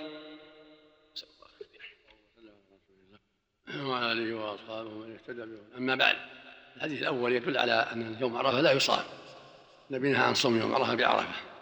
وعلى 3.85 4.11
آله 4.11 4.35
وأصحابه 4.35 4.89
من 4.89 5.13
اهتدى 5.13 5.43
أما 5.77 5.95
بعد 5.95 6.15
الحديث 6.77 7.01
الأول 7.01 7.31
يدل 7.31 7.57
على 7.57 7.73
أن 7.73 8.17
يوم 8.21 8.37
عرفة 8.37 8.61
لا 8.61 8.71
يصام 8.71 9.03
النبي 9.91 10.09
نهى 10.11 10.23
عن 10.23 10.33
صوم 10.33 10.59
يوم 10.59 10.75
عرفة 10.75 10.95
بعرفة. 10.95 11.52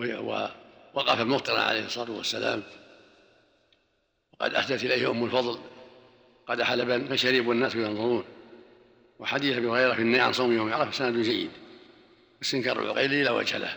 ووقف 0.00 1.20
مفطرا 1.20 1.60
عليه 1.60 1.84
الصلاة 1.84 2.10
والسلام. 2.10 2.62
وقد 4.32 4.54
أهدت 4.54 4.84
إليه 4.84 5.10
أم 5.10 5.24
الفضل. 5.24 5.58
قد 6.46 6.62
حلبا 6.62 7.08
فشرب 7.08 7.46
والناس 7.46 7.74
ينظرون 7.74 8.24
وحديث 9.18 9.56
أبي 9.56 9.68
هريرة 9.68 9.94
في 9.94 10.02
النهي 10.02 10.20
عن 10.20 10.32
صوم 10.32 10.52
يوم 10.52 10.72
عرفة 10.72 10.90
سند 10.90 11.22
جيد. 11.22 11.50
استنكار 12.42 12.82
العقيل 12.82 13.24
لا 13.24 13.30
وجه 13.30 13.58
له. 13.58 13.76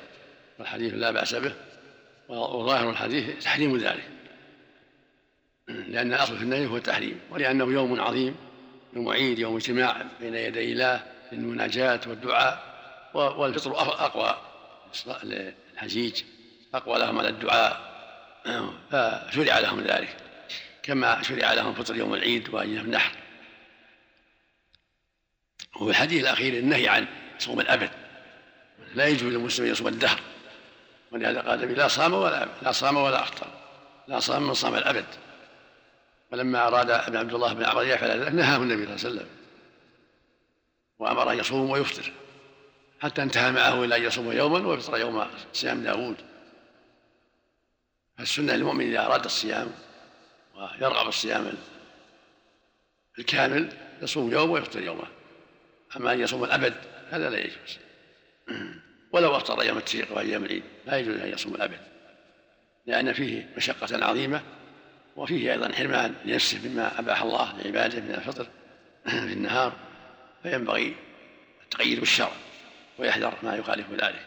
والحديث 0.60 0.94
لا 0.94 1.12
بأس 1.12 1.36
به. 1.36 1.56
وظاهر 2.30 2.90
الحديث 2.90 3.44
تحريم 3.44 3.78
ذلك. 3.78 4.10
لأن 5.68 6.14
الأصل 6.14 6.38
في 6.38 6.44
النهي 6.44 6.66
هو 6.66 6.78
التحريم. 6.78 7.20
ولأنه 7.32 7.74
يوم 7.74 8.02
عظيم. 8.02 8.36
يوم 8.94 9.10
عيد 9.10 9.40
يوم 9.40 9.56
اجتماع 9.56 10.06
بين 10.20 10.36
يدي 10.36 10.72
الله 10.72 11.04
للمناجاة 11.32 12.00
والدعاء. 12.08 12.74
والفطر 13.14 13.80
أقوى. 13.80 14.38
للحجيج 15.84 16.24
أقوى 16.74 17.00
لهم 17.00 17.20
على 17.20 17.30
الدعاء. 17.30 17.94
فشرع 18.92 19.60
لهم 19.60 19.82
ذلك 19.82 20.18
كما 20.84 21.22
شرع 21.22 21.54
لهم 21.54 21.74
فطر 21.74 21.96
يوم 21.96 22.14
العيد 22.14 22.50
وأيام 22.50 22.86
النحر. 22.86 23.12
وفي 25.76 25.90
الحديث 25.90 26.24
الأخير 26.24 26.54
النهي 26.54 26.88
عن 26.88 27.08
صوم 27.40 27.60
الأبد. 27.60 27.90
لا 28.96 29.08
يجوز 29.08 29.34
للمسلم 29.34 29.66
يصوم 29.66 29.88
الدهر 29.88 30.20
ولهذا 31.12 31.42
قال 31.42 31.64
النبي 31.64 31.74
لا 31.74 31.88
صام 31.88 32.14
ولا 32.14 32.48
لا 32.62 32.72
صام 32.72 32.98
ولا 32.98 33.24
أفطر 33.24 33.48
لا 34.08 34.20
صام 34.20 34.44
من 34.44 34.54
صام 34.54 34.76
الأبد. 34.76 35.06
فلما 36.32 36.68
أراد 36.68 36.90
ابن 36.90 37.18
عبد 37.18 37.34
الله 37.34 37.54
بن 37.54 37.66
عمر 37.66 37.84
يفعل 37.84 38.20
ذلك 38.20 38.34
نهاه 38.34 38.58
النبي 38.58 38.86
صلى 38.86 38.96
الله 38.96 39.06
عليه 39.06 39.16
وسلم 39.16 39.28
وأمر 41.00 41.32
أن 41.32 41.40
يصوم 41.40 41.70
ويفطر. 41.70 42.12
حتى 43.04 43.24
انتهى 43.24 43.52
معه 43.52 43.84
إلى 43.84 43.96
أن 43.98 44.04
يصوم 44.04 44.32
يوما 44.32 44.68
ويفطر 44.68 44.98
يوم 44.98 45.28
صيام 45.54 45.84
داوود؟ 45.84 46.16
فالسنة 48.18 48.56
للمؤمن 48.56 48.88
إذا 48.88 49.06
أراد 49.06 49.26
الصيام 49.26 49.72
ويرغب 50.56 51.08
الصيام 51.08 51.54
الكامل 53.20 53.74
يصوم 54.02 54.32
يوم 54.32 54.50
ويفطر 54.52 54.82
يوما 54.82 55.08
أما 55.98 56.14
أن 56.14 56.20
يصوم 56.20 56.44
الأبد 56.44 56.74
هذا 57.10 57.30
لا 57.30 57.38
يجوز. 57.38 57.80
ولو 59.12 59.36
أفطر 59.36 59.62
أيام 59.62 59.78
التشريق 59.78 60.12
وأيام 60.12 60.46
العيد 60.46 60.64
لا 60.86 60.98
يجوز 60.98 61.16
أن 61.16 61.30
يصوم 61.30 61.56
الأبد 61.56 61.80
لأن 62.86 63.14
فيه 63.14 63.50
مشقة 63.58 64.06
عظيمة 64.06 64.42
وفيه 65.16 65.52
أيضا 65.52 65.72
حرمان 65.72 66.16
لنفسه 66.26 66.70
مما 66.70 67.00
أباح 67.00 67.22
الله 67.22 67.62
لعباده 67.62 68.02
من 68.02 68.12
الفطر 68.12 68.48
في 69.06 69.34
النهار 69.34 69.74
فينبغي 70.44 70.96
التقييد 71.64 72.00
بالشرع. 72.00 72.32
ويحذر 73.00 73.34
ما 73.44 73.56
يخالف 73.56 73.92
ذلك. 73.92 74.26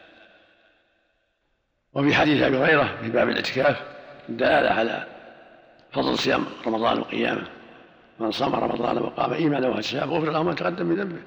وفي 1.94 2.14
حديث 2.14 2.42
أبي 2.42 2.56
هريرة 2.56 2.96
في 3.02 3.08
باب 3.08 3.28
الاعتكاف 3.28 3.82
دلالة 4.28 4.70
على 4.70 5.06
فضل 5.92 6.18
صيام 6.18 6.44
رمضان 6.66 6.98
وقيامه 6.98 7.46
من 8.20 8.30
صام 8.30 8.54
رمضان 8.54 8.98
وقام 8.98 9.32
إيمانا 9.32 9.68
واحتسابا 9.68 10.12
غفر 10.12 10.32
له 10.32 10.42
ما 10.42 10.54
تقدم 10.54 10.86
من 10.86 10.96
ذنبه. 10.96 11.22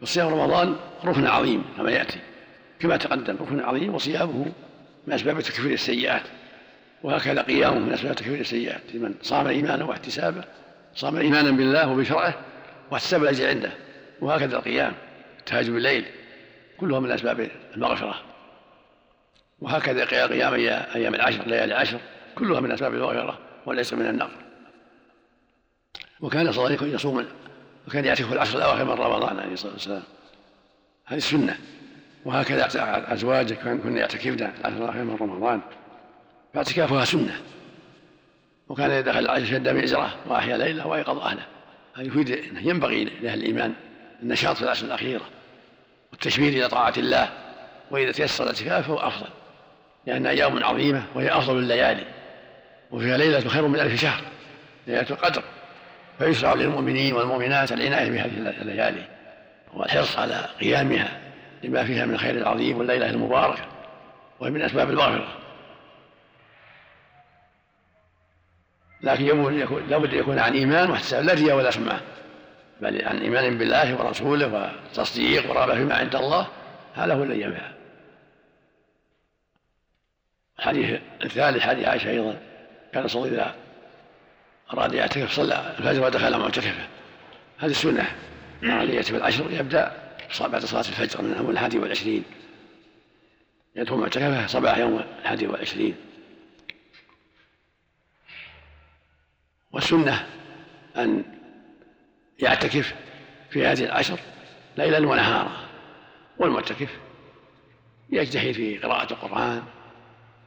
فصيام 0.00 0.28
رمضان 0.28 0.76
ركن 1.04 1.26
عظيم 1.26 1.64
كما 1.76 1.90
يأتي. 1.90 2.18
كما 2.80 2.96
تقدم 2.96 3.36
ركن 3.40 3.60
عظيم 3.60 3.94
وصيامه 3.94 4.52
من 5.06 5.14
أسباب 5.14 5.40
تكفير 5.40 5.72
السيئات. 5.72 6.22
وهكذا 7.02 7.42
قيامه 7.42 7.78
من 7.78 7.92
أسباب 7.92 8.14
تكفير 8.14 8.40
السيئات. 8.40 8.80
لمن 8.94 9.14
صام 9.22 9.46
ايمانا 9.46 9.84
واحتسابا 9.84 10.44
صام 10.94 11.16
إيمانا 11.16 11.50
بالله 11.50 11.92
وبشرعه 11.92 12.34
واحتسب 12.90 13.22
الأجر 13.22 13.48
عنده. 13.48 13.72
وهكذا 14.20 14.56
القيام 14.56 14.92
التهاجم 15.38 15.74
بالليل 15.74 16.04
كلها 16.84 17.00
من 17.00 17.10
أسباب 17.10 17.50
المغفرة. 17.76 18.14
وهكذا 19.60 20.04
قيام 20.04 20.54
أيام 20.94 21.14
العشر 21.14 21.42
ليالي 21.46 21.64
العشر 21.64 21.98
كلها 22.34 22.60
من 22.60 22.72
أسباب 22.72 22.94
المغفرة 22.94 23.38
والعصر 23.66 23.96
من 23.96 24.06
النار 24.06 24.30
وكان 26.20 26.52
صلى 26.52 26.66
الله 26.66 26.94
يصوم 26.94 27.26
وكان 27.88 28.04
يعتكف 28.04 28.32
العشر 28.32 28.58
الأواخر 28.58 28.84
من 28.84 28.90
رمضان 28.90 29.38
عليه 29.38 29.52
الصلاة 29.52 29.72
والسلام. 29.72 30.02
هذه 31.06 31.18
السنة. 31.18 31.58
وهكذا 32.24 32.68
ازواجه 33.12 33.54
كن 33.54 33.96
يعتكفن 33.96 34.34
العشر 34.34 34.76
الأواخر 34.76 35.04
من 35.04 35.16
رمضان. 35.20 35.60
فاعتكافها 36.54 37.04
سنة. 37.04 37.40
وكان 38.68 38.90
إذا 38.90 39.00
دخل 39.00 39.18
العشاء 39.18 39.44
شد 39.44 39.68
مئزرة 39.68 40.14
وأحيا 40.26 40.56
ليلة 40.56 40.86
وأيقظ 40.86 41.18
أهله. 41.18 41.46
هذا 41.94 42.06
يفيد 42.06 42.30
أنه 42.30 42.60
ينبغي 42.60 43.04
لأهل 43.04 43.38
الإيمان 43.38 43.74
النشاط 44.22 44.56
في 44.56 44.62
العشر 44.62 44.86
الأخيرة 44.86 45.24
والتشمير 46.14 46.52
إلى 46.52 46.68
طاعة 46.68 46.94
الله 46.96 47.28
وإذا 47.90 48.12
تيسر 48.12 48.44
الاعتكاف 48.44 48.86
فهو 48.86 48.98
أفضل 48.98 49.28
لأنها 50.06 50.30
أيام 50.30 50.64
عظيمة 50.64 51.02
وهي 51.14 51.38
أفضل 51.38 51.58
الليالي 51.58 52.04
وفيها 52.90 53.16
ليلة 53.16 53.48
خير 53.48 53.66
من 53.66 53.80
ألف 53.80 54.00
شهر 54.00 54.20
ليلة 54.86 55.06
القدر 55.10 55.42
فيشرع 56.18 56.54
للمؤمنين 56.54 57.14
والمؤمنات 57.14 57.72
العناية 57.72 58.10
بهذه 58.10 58.62
الليالي 58.62 59.04
والحرص 59.74 60.18
على 60.18 60.48
قيامها 60.60 61.20
لما 61.62 61.84
فيها 61.84 62.06
من 62.06 62.14
الخير 62.14 62.36
العظيم 62.36 62.78
والليلة 62.78 63.10
المباركة 63.10 63.66
وهي 64.40 64.50
من 64.50 64.62
أسباب 64.62 64.90
المغفرة 64.90 65.28
لكن 69.02 69.26
لابد 69.88 70.14
أن 70.14 70.18
يكون 70.18 70.38
عن 70.38 70.52
إيمان 70.52 70.90
واحتساب 70.90 71.24
لا 71.24 71.34
رياء 71.34 71.56
ولا 71.56 71.70
سمعه 71.70 72.00
بل 72.84 73.04
عن 73.04 73.18
إيمان 73.18 73.58
بالله 73.58 73.96
ورسوله 73.96 74.72
وتصديق 74.90 75.50
ورغبة 75.50 75.74
فيما 75.74 75.94
عند 75.94 76.16
الله 76.16 76.48
هذا 76.94 77.14
هو 77.14 77.22
الذي 77.22 77.40
ينفع. 77.40 77.70
الحديث 80.58 81.00
الثالث 81.24 81.62
حديث 81.62 81.88
عائشة 81.88 82.10
أيضا 82.10 82.40
كان 82.92 83.08
صلى 83.08 83.28
إذا 83.28 83.54
أراد 84.72 84.94
يعتكف 84.94 85.32
صلى 85.32 85.74
الفجر 85.78 86.04
ودخل 86.04 86.38
معتكفه 86.38 86.86
هذه 87.58 87.70
السنة. 87.70 88.06
اراد 88.64 88.88
يعتكف 88.88 89.14
العشر 89.14 89.50
يبدأ 89.50 89.92
بعد 90.40 90.64
صلاة 90.64 90.80
الفجر 90.80 91.22
من 91.22 91.36
يوم 91.36 91.50
الحادي 91.50 91.78
والعشرين. 91.78 92.24
يدخل 93.76 93.96
معتكفه 93.96 94.46
صباح 94.46 94.78
يوم 94.78 95.04
الحادي 95.22 95.46
والعشرين. 95.46 95.96
والسنة 99.72 100.26
أن 100.96 101.24
يعتكف 102.38 102.94
في 103.50 103.66
هذه 103.66 103.84
العشر 103.84 104.18
ليلا 104.76 105.08
ونهارا 105.08 105.52
والمعتكف 106.38 106.88
يجتهد 108.10 108.52
في 108.52 108.78
قراءة 108.78 109.12
القرآن 109.12 109.62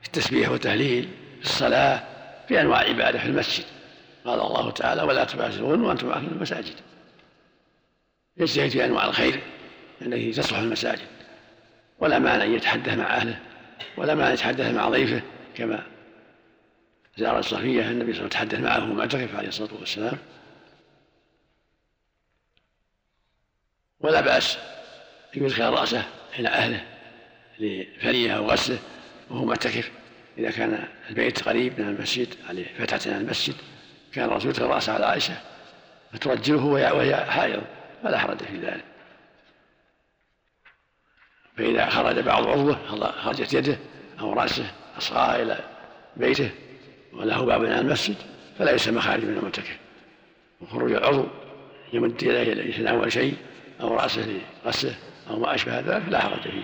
في 0.02 0.08
التسبيح 0.08 0.50
والتهليل 0.50 1.10
في 1.40 1.46
الصلاة 1.46 2.04
في 2.48 2.62
أنواع 2.62 2.82
العبادة 2.82 3.20
في 3.20 3.26
المسجد. 3.26 3.66
قال 4.26 4.40
الله 4.40 4.72
تعالى 4.72 5.02
ولا 5.02 5.24
تباشرون 5.24 5.82
وأنتم 5.82 6.12
عاكفون 6.12 6.30
المساجد. 6.30 6.76
يجتهد 8.38 8.70
في 8.70 8.86
أنواع 8.86 9.06
الخير 9.06 9.40
التي 10.02 10.32
تصلح 10.32 10.58
المساجد. 10.58 11.08
ولا 12.00 12.20
مانع 12.20 12.44
أن 12.44 12.54
يتحدث 12.54 12.98
مع 12.98 13.16
أهله 13.16 13.40
ولا 13.98 14.16
مانع 14.16 14.28
أن 14.28 14.34
يتحدث 14.34 14.74
مع 14.74 14.90
ضيفه 14.90 15.22
كما 15.56 15.84
زار 17.18 17.40
الصفية 17.40 17.92
النبي 17.92 18.14
صلى 18.14 18.26
الله 18.26 18.38
عليه 18.38 18.48
وسلم 18.48 18.48
تحدث 18.50 18.60
معه 18.60 18.94
معتكف 18.94 19.36
عليه 19.36 19.48
الصلاة 19.48 19.74
والسلام. 19.80 20.18
ولا 24.00 24.22
بأس. 24.22 24.58
أن 25.38 25.44
يدخل 25.44 25.64
رأسه 25.64 26.04
إلى 26.40 26.50
أهله 26.50 26.86
لفرية 27.60 28.38
أو 28.38 28.52
غسله 28.52 28.80
وهو 29.30 29.46
معتكف 29.46 29.92
إذا 30.38 30.52
كان 30.52 30.88
البيت 31.10 31.44
قريب 31.44 31.82
من 31.82 31.88
المسجد 31.90 32.28
عليه 32.50 32.66
فتحة 32.78 33.14
عن 33.14 33.22
المسجد 33.22 33.56
كان 34.14 34.26
الرسول 34.26 34.50
يدخل 34.50 34.66
رأسه 34.66 34.94
على 34.94 35.06
عائشة 35.06 35.34
فترجله 36.14 36.66
وهي 36.66 37.16
حائض 37.16 37.62
فلا 38.04 38.18
حرج 38.18 38.38
في 38.38 38.58
ذلك. 38.58 38.84
فإذا 41.58 41.90
خرج 41.90 42.20
بعض 42.20 42.48
عضوه 42.48 43.12
خرجت 43.12 43.54
يده 43.54 43.78
أو 44.20 44.34
رأسه 44.34 44.72
أصغى 44.98 45.44
إلى 45.44 45.60
بيته 46.18 46.50
وله 47.14 47.46
باب 47.46 47.66
عن 47.66 47.80
المسجد 47.80 48.16
فلا 48.60 48.72
يسمى 48.72 49.02
خارج 49.02 49.24
من 49.24 49.38
المعتكف 49.38 49.78
وخروج 50.62 50.92
العضو 50.92 51.26
يمد 51.94 52.24
يديه 52.24 52.54
ليتناول 52.54 53.12
شيء. 53.12 53.38
أو 53.82 53.96
رأسه 53.96 54.42
لغسله 54.66 54.96
أو 55.30 55.40
ما 55.40 55.56
أشبه 55.56 55.80
ذلك 55.80 56.10
لا 56.10 56.20
حرج 56.20 56.42
فيه. 56.42 56.64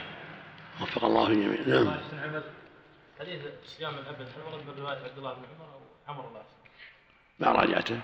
وفق 0.82 1.06
الله 1.06 1.28
الجميع. 1.28 1.62
نعم. 1.68 1.96
حديث 3.20 3.42
صيام 3.66 3.94
الأبد 3.94 4.22
هل 4.22 4.54
ورد 4.54 4.66
من 4.68 4.84
رواية 4.84 4.98
عبد 4.98 5.18
الله 5.18 5.34
بن 5.34 5.42
عمر 5.56 5.66
أو 5.74 6.14
عمر 6.14 6.28
الله؟ 6.28 6.44
ما 7.40 7.52
راجعته. 7.52 8.00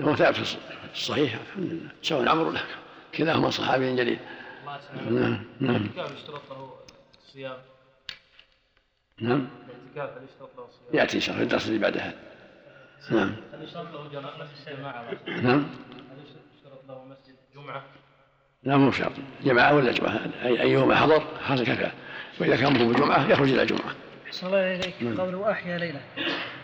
هو 0.00 0.16
ثابت 0.16 0.36
في 0.36 0.56
الصحيح 0.92 1.34
الحمد 1.34 1.72
لله. 1.72 1.90
سواء 2.02 2.28
عمرو 2.28 2.50
له 2.50 2.62
كلاهما 3.14 3.50
صحابي 3.50 3.96
جليل. 3.96 4.18
الله 4.94 5.44
نعم 5.60 5.88
نعم. 5.96 6.14
يشترط 6.14 6.50
له 6.50 6.74
الصيام. 7.24 7.56
نعم. 9.20 9.48
الاعتكاف 9.94 10.18
هل 10.18 10.24
يشترط 10.24 10.50
له 10.56 10.64
الصيام؟ 10.64 10.94
يأتي 10.94 11.16
إن 11.16 11.20
شاء 11.20 11.34
الله 11.34 11.46
في 11.46 11.54
الدرس 11.54 11.68
اللي 11.68 11.78
بعد 11.78 11.96
هذا 11.96 12.14
نعم. 13.10 13.36
هل 13.52 13.64
يشترط 13.64 13.94
له 13.94 14.08
جماعة؟ 14.08 14.36
نعم. 15.26 15.66
هل 16.10 16.18
يشترط 16.56 16.84
له 16.88 17.04
مسجد 17.04 17.36
جمعة؟ 17.54 17.84
لا 18.62 18.76
مو 18.76 18.90
شرط. 18.90 19.12
جماعة 19.44 19.74
ولا 19.74 19.92
جمعة 19.92 20.20
أي 20.44 20.62
أيهما 20.62 20.96
حضر؟ 20.96 21.24
حصل 21.42 21.66
كفاءة 21.66 21.92
وإذا 22.40 22.56
كان 22.56 22.72
مطلوب 22.72 22.96
جمعة 22.96 23.30
يخرج 23.30 23.52
إلى 23.52 23.66
جمعة 23.66 23.94
أحسن 24.26 24.46
الله 24.46 24.74
إليك. 24.74 25.20
قوله 25.20 25.50
أحيا 25.50 25.78
ليلة. 25.78 26.00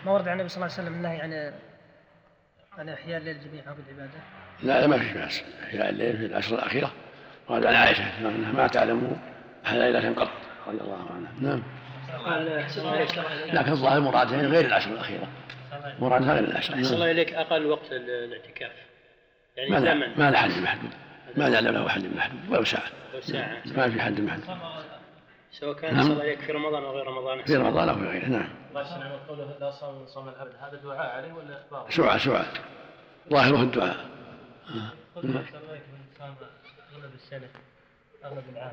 ما 0.06 0.12
ورد 0.12 0.28
عن 0.28 0.34
النبي 0.34 0.48
صلى 0.48 0.64
الله 0.64 0.74
عليه 0.74 0.84
وسلم 0.84 0.94
النهي 0.94 1.20
عن 1.20 1.52
عن 2.78 2.88
إحياء 2.88 3.20
الليل 3.20 3.36
جميعا 3.40 3.74
بالعبادة؟ 3.74 4.20
لا 4.62 4.80
لا 4.80 4.86
ما 4.86 4.98
في 4.98 5.14
بأس 5.14 5.42
في 5.70 5.88
الليل 5.88 6.16
في 6.16 6.26
العشر 6.26 6.54
الأخيرة. 6.54 6.92
قال 7.48 7.66
عن 7.66 7.74
عائشة 7.74 8.04
أنها 8.20 8.52
ما 8.52 8.66
تعلم 8.66 9.16
أحد 9.66 9.76
ليلة 9.76 10.14
قط. 10.14 10.30
رضي 10.66 10.80
الله 10.80 11.06
عنها. 11.10 11.32
نعم. 11.40 11.62
لكن 13.52 13.72
الظاهر 13.72 14.00
مرادها 14.00 14.42
غير 14.42 14.66
العشر 14.66 14.90
الأخيرة. 14.90 15.28
مرادها 16.00 16.34
غير 16.34 16.44
العشر. 16.44 16.74
أحسن 16.74 16.94
الله 16.94 17.06
نعم. 17.06 17.14
إليك. 17.14 17.34
أقل 17.34 17.66
وقت 17.66 17.92
الاعتكاف 17.92 18.72
يعني 19.56 19.70
ما 19.70 19.80
زمن. 19.80 20.18
ما 20.18 20.30
له 20.30 20.38
حد 20.38 20.50
محدود 20.62 20.90
ما 21.36 21.48
نعلم 21.48 21.74
له 21.74 21.88
حد 21.88 22.04
محدود 22.16 22.40
ولو 22.50 22.64
ساعة. 22.64 22.90
ما 23.76 23.90
في 23.90 24.00
حد 24.00 24.20
محدود. 24.20 24.56
سواء 25.52 25.74
كان 25.74 25.96
نعم. 25.96 26.10
الله 26.10 26.24
إليك 26.24 26.40
في 26.40 26.52
رمضان 26.52 26.84
أو 26.84 26.96
غير 26.96 27.06
رمضان. 27.06 27.42
في 27.42 27.56
رمضان 27.56 27.88
أو 27.88 27.94
في 27.94 28.04
غيره 28.04 28.26
نعم. 28.26 28.48
الله 28.70 28.82
يسلم 28.82 29.02
عمر 29.02 29.20
قوله 29.28 29.56
لا 29.60 29.70
صام 29.70 29.94
من 29.94 30.06
صوم 30.06 30.28
الابد 30.28 30.52
هذا 30.60 30.80
دعاء 30.84 31.16
عليه 31.16 31.32
ولا 31.32 31.60
إخبار؟ 31.60 31.90
سعى 31.90 32.18
سعى 32.18 32.44
ظاهره 33.30 33.62
الدعاء. 33.62 33.96
قلت 35.16 35.24
الله 35.24 35.40
من 35.40 36.04
صام 36.18 36.34
أغلب 36.94 37.14
السنة 37.14 37.48
أغلب 38.24 38.44
العام. 38.52 38.72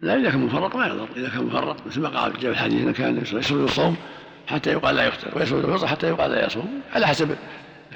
لا 0.00 0.16
إذا 0.16 0.30
كان 0.30 0.40
مفرط 0.40 0.76
ما 0.76 0.86
يضر. 0.86 1.08
إذا 1.16 1.28
كان 1.28 1.44
مفرط 1.44 1.86
مثل 1.86 2.00
ما 2.00 2.08
قال 2.08 2.32
جاء 2.32 2.40
في 2.40 2.48
الحديث 2.48 2.82
أنه 2.82 2.92
كان 2.92 3.16
يسرد 3.16 3.60
الصوم 3.60 3.96
حتى 4.46 4.72
يقال 4.72 4.96
لا 4.96 5.06
يفطر 5.06 5.38
ويسرد 5.38 5.64
الفطر 5.64 5.86
حتى 5.86 6.08
يقال 6.08 6.30
لا 6.30 6.46
يصوم 6.46 6.82
على 6.92 7.06
حسب 7.06 7.36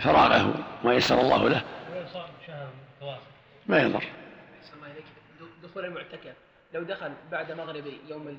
فراغه 0.03 0.55
وما 0.85 0.95
يسر 0.95 1.21
الله 1.21 1.49
له 1.49 1.63
ولو 1.93 2.07
صام 2.13 2.27
شهر 2.47 2.69
متواصل 2.97 3.21
ما 3.69 3.79
يضر. 3.79 4.05
دخول 5.63 5.85
المعتكف 5.85 6.35
لو 6.75 6.83
دخل 6.83 7.13
بعد 7.31 7.53
مغرب 7.53 7.85
يوم 8.09 8.29
ال- 8.29 8.39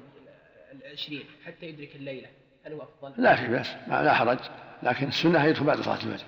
العشرين 0.71 1.25
حتى 1.45 1.65
يدرك 1.65 1.95
الليلة 1.95 2.27
هل 2.65 2.73
هو 2.73 2.81
أفضل؟ 2.81 3.23
لا 3.23 3.35
في 3.35 3.47
بأس 3.47 3.75
ما 3.87 4.03
لا 4.03 4.13
حرج 4.13 4.39
لكن 4.83 5.07
السنة 5.07 5.45
يدخل 5.45 5.65
بعد 5.65 5.81
صلاة 5.81 5.95
الفجر. 5.95 6.25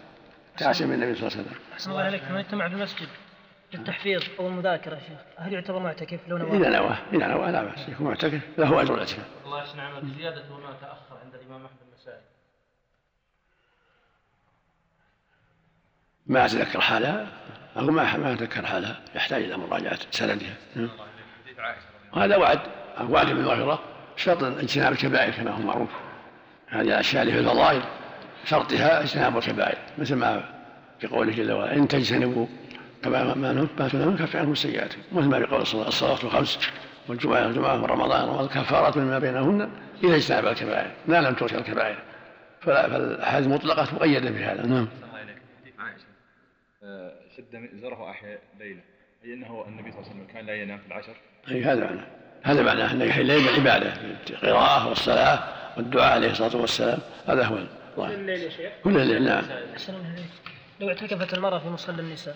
تعسي 0.58 0.86
من 0.86 0.94
النبي 0.94 1.16
صلى 1.16 1.28
الله 1.28 1.38
عليه 1.38 1.48
وسلم. 1.48 1.60
أحسن 1.74 1.92
الله 1.92 2.08
إليك 2.08 2.24
من 2.24 2.38
اجتمع 2.38 2.68
في 2.70 2.76
المسجد 2.76 3.08
للتحفيظ 3.74 4.24
أو 4.40 4.48
المذاكرة 4.48 4.96
يا 4.96 5.00
شيخ 5.00 5.20
هل 5.38 5.54
يعتبر 5.54 5.80
معتكف 5.80 6.20
لو 6.28 6.38
إذا 6.38 6.70
نوى؟ 6.70 6.70
نوى 6.78 6.96
إذا 7.14 7.28
نوى 7.28 7.52
لا 7.52 7.64
بأس 7.64 7.90
يكون 7.90 8.08
معتكف 8.08 8.42
له 8.58 8.82
أجر 8.82 8.94
الاعتكاف 8.94 9.26
الله 9.46 9.64
يسلم 9.64 9.80
عمرك 9.80 10.04
زيادة 10.18 10.54
وما 10.54 10.74
تاخر 10.82 11.18
عند 11.26 11.36
الإمام 11.36 11.66
أحمد 11.66 11.78
المسائي 11.90 12.22
ما 16.32 16.46
أتذكر 16.46 16.82
حالها 16.82 17.28
أو 17.78 17.82
ما 17.82 18.18
ما 18.18 18.34
أتذكر 18.34 18.66
حالها 18.66 19.00
يحتاج 19.16 19.44
إلى 19.44 19.58
مراجعة 19.58 20.00
سندها 20.12 20.56
نعم. 20.76 20.90
هذا 22.16 22.38
وعد 22.38 22.60
وعد 23.10 23.28
بالمغفرة 23.28 23.80
شرط 24.16 24.44
اجتناب 24.44 24.92
الكبائر 24.92 25.34
كما 25.34 25.52
هو 25.52 25.62
معروف. 25.62 25.90
هذه 26.68 26.82
الأشياء 26.82 27.24
اللي 27.24 27.34
في 27.34 27.40
الفضائل 27.40 27.82
شرطها 28.46 29.04
اجتناب 29.04 29.38
الكبائر 29.38 29.78
مثل 29.98 30.16
ما 30.16 30.44
في 31.00 31.08
قوله 31.08 31.34
جل 31.34 31.52
وعلا 31.52 31.76
إن 31.76 31.88
تجتنبوا 31.88 32.48
كما 33.04 33.34
ما 33.34 33.90
تنهون 33.90 34.14
نكفر 34.14 34.40
عنكم 34.40 34.56
سيئاتكم 34.56 35.02
مثل 35.12 35.28
ما 35.28 35.40
في 35.40 35.46
قول 35.46 35.62
الصلاة 35.62 36.24
الخمس 36.24 36.60
والجمعة 37.08 37.46
الجمعة 37.46 37.82
ورمضان 37.84 38.28
رمضان 38.28 38.48
كفارات 38.48 38.98
مما 38.98 39.20
بينهن 39.20 39.70
إذا 40.04 40.16
اجتنب 40.16 40.48
الكبائر. 40.48 40.92
ما 41.08 41.22
لم 41.22 41.34
تغشى 41.34 41.58
الكبائر. 41.58 41.98
فالأحاديث 42.62 43.48
المطلقة 43.48 43.96
مقيدة 43.96 44.30
بهذا. 44.30 44.66
نعم 44.66 44.88
الله 45.04 45.18
عليك 45.20 45.38
حديث 45.62 45.74
عائشة 45.80 46.12
شد 47.42 47.56
مئزره 47.56 48.02
وأحيا 48.02 48.40
ليلة. 48.60 48.82
أي 49.26 49.34
أنه 49.34 49.66
النبي 49.68 49.92
صلى 49.92 50.00
الله 50.00 50.12
عليه 50.12 50.22
وسلم 50.22 50.34
كان 50.34 50.46
لا 50.46 50.56
ينام 50.56 50.78
في 50.78 50.88
العشر؟ 50.88 51.16
أي 51.52 51.64
هذا 51.64 51.86
معناه 51.86 52.08
هذا 52.44 52.62
معناه 52.62 52.92
أن 52.92 53.02
يحيي 53.02 53.22
الليل 53.22 53.46
بالعبادة 53.46 53.94
القراءة 54.30 54.88
والصلاة 54.88 55.44
والدعاء 55.78 56.14
عليه 56.14 56.32
الصلاة 56.32 56.62
والسلام. 56.62 57.00
هذا 57.28 57.44
هو 57.44 57.58
الظاهر. 57.58 58.14
الليل 58.14 58.40
يا 58.40 58.50
شيخ. 58.50 58.72
كل 58.84 58.98
الليل 58.98 59.24
نعم. 59.24 59.44
لو 60.80 60.90
اعتكفت 60.90 61.34
المرأة 61.34 61.60
في 61.60 61.68
مصلى 61.68 62.02
النساء 62.02 62.36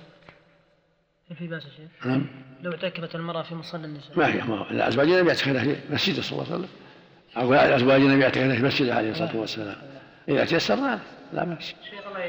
هل 1.31 1.35
في 1.35 1.45
يا 1.45 1.59
شيخ؟ 1.59 2.07
نعم. 2.07 2.25
لو 2.61 2.71
اعتكفت 2.71 3.15
المرأة 3.15 3.43
في 3.43 3.55
مصلى 3.55 3.85
النساء. 3.85 4.19
ما 4.19 4.33
هي 4.33 4.41
ما 4.41 4.57
هو. 4.57 4.69
الأزواج 4.71 5.07
النبي 5.07 5.27
يعتكفن 5.27 5.59
في 5.59 5.93
مسجده 5.93 6.21
صلى 6.21 6.31
الله 6.31 6.53
عليه 6.53 6.55
وسلم. 6.55 6.69
أقول 7.35 7.55
الأزواج 7.55 8.01
النبي 8.01 8.21
يعتكفن 8.21 8.55
في 8.55 8.63
مسجده 8.63 8.95
عليه 8.95 9.11
الصلاة 9.11 9.37
والسلام. 9.37 9.75
إذا 10.29 10.45
تيسر 10.45 10.75
نعم 10.75 10.99
لا 11.33 11.43
بأس 11.43 11.75
شيخ 11.89 12.07
الله 12.07 12.21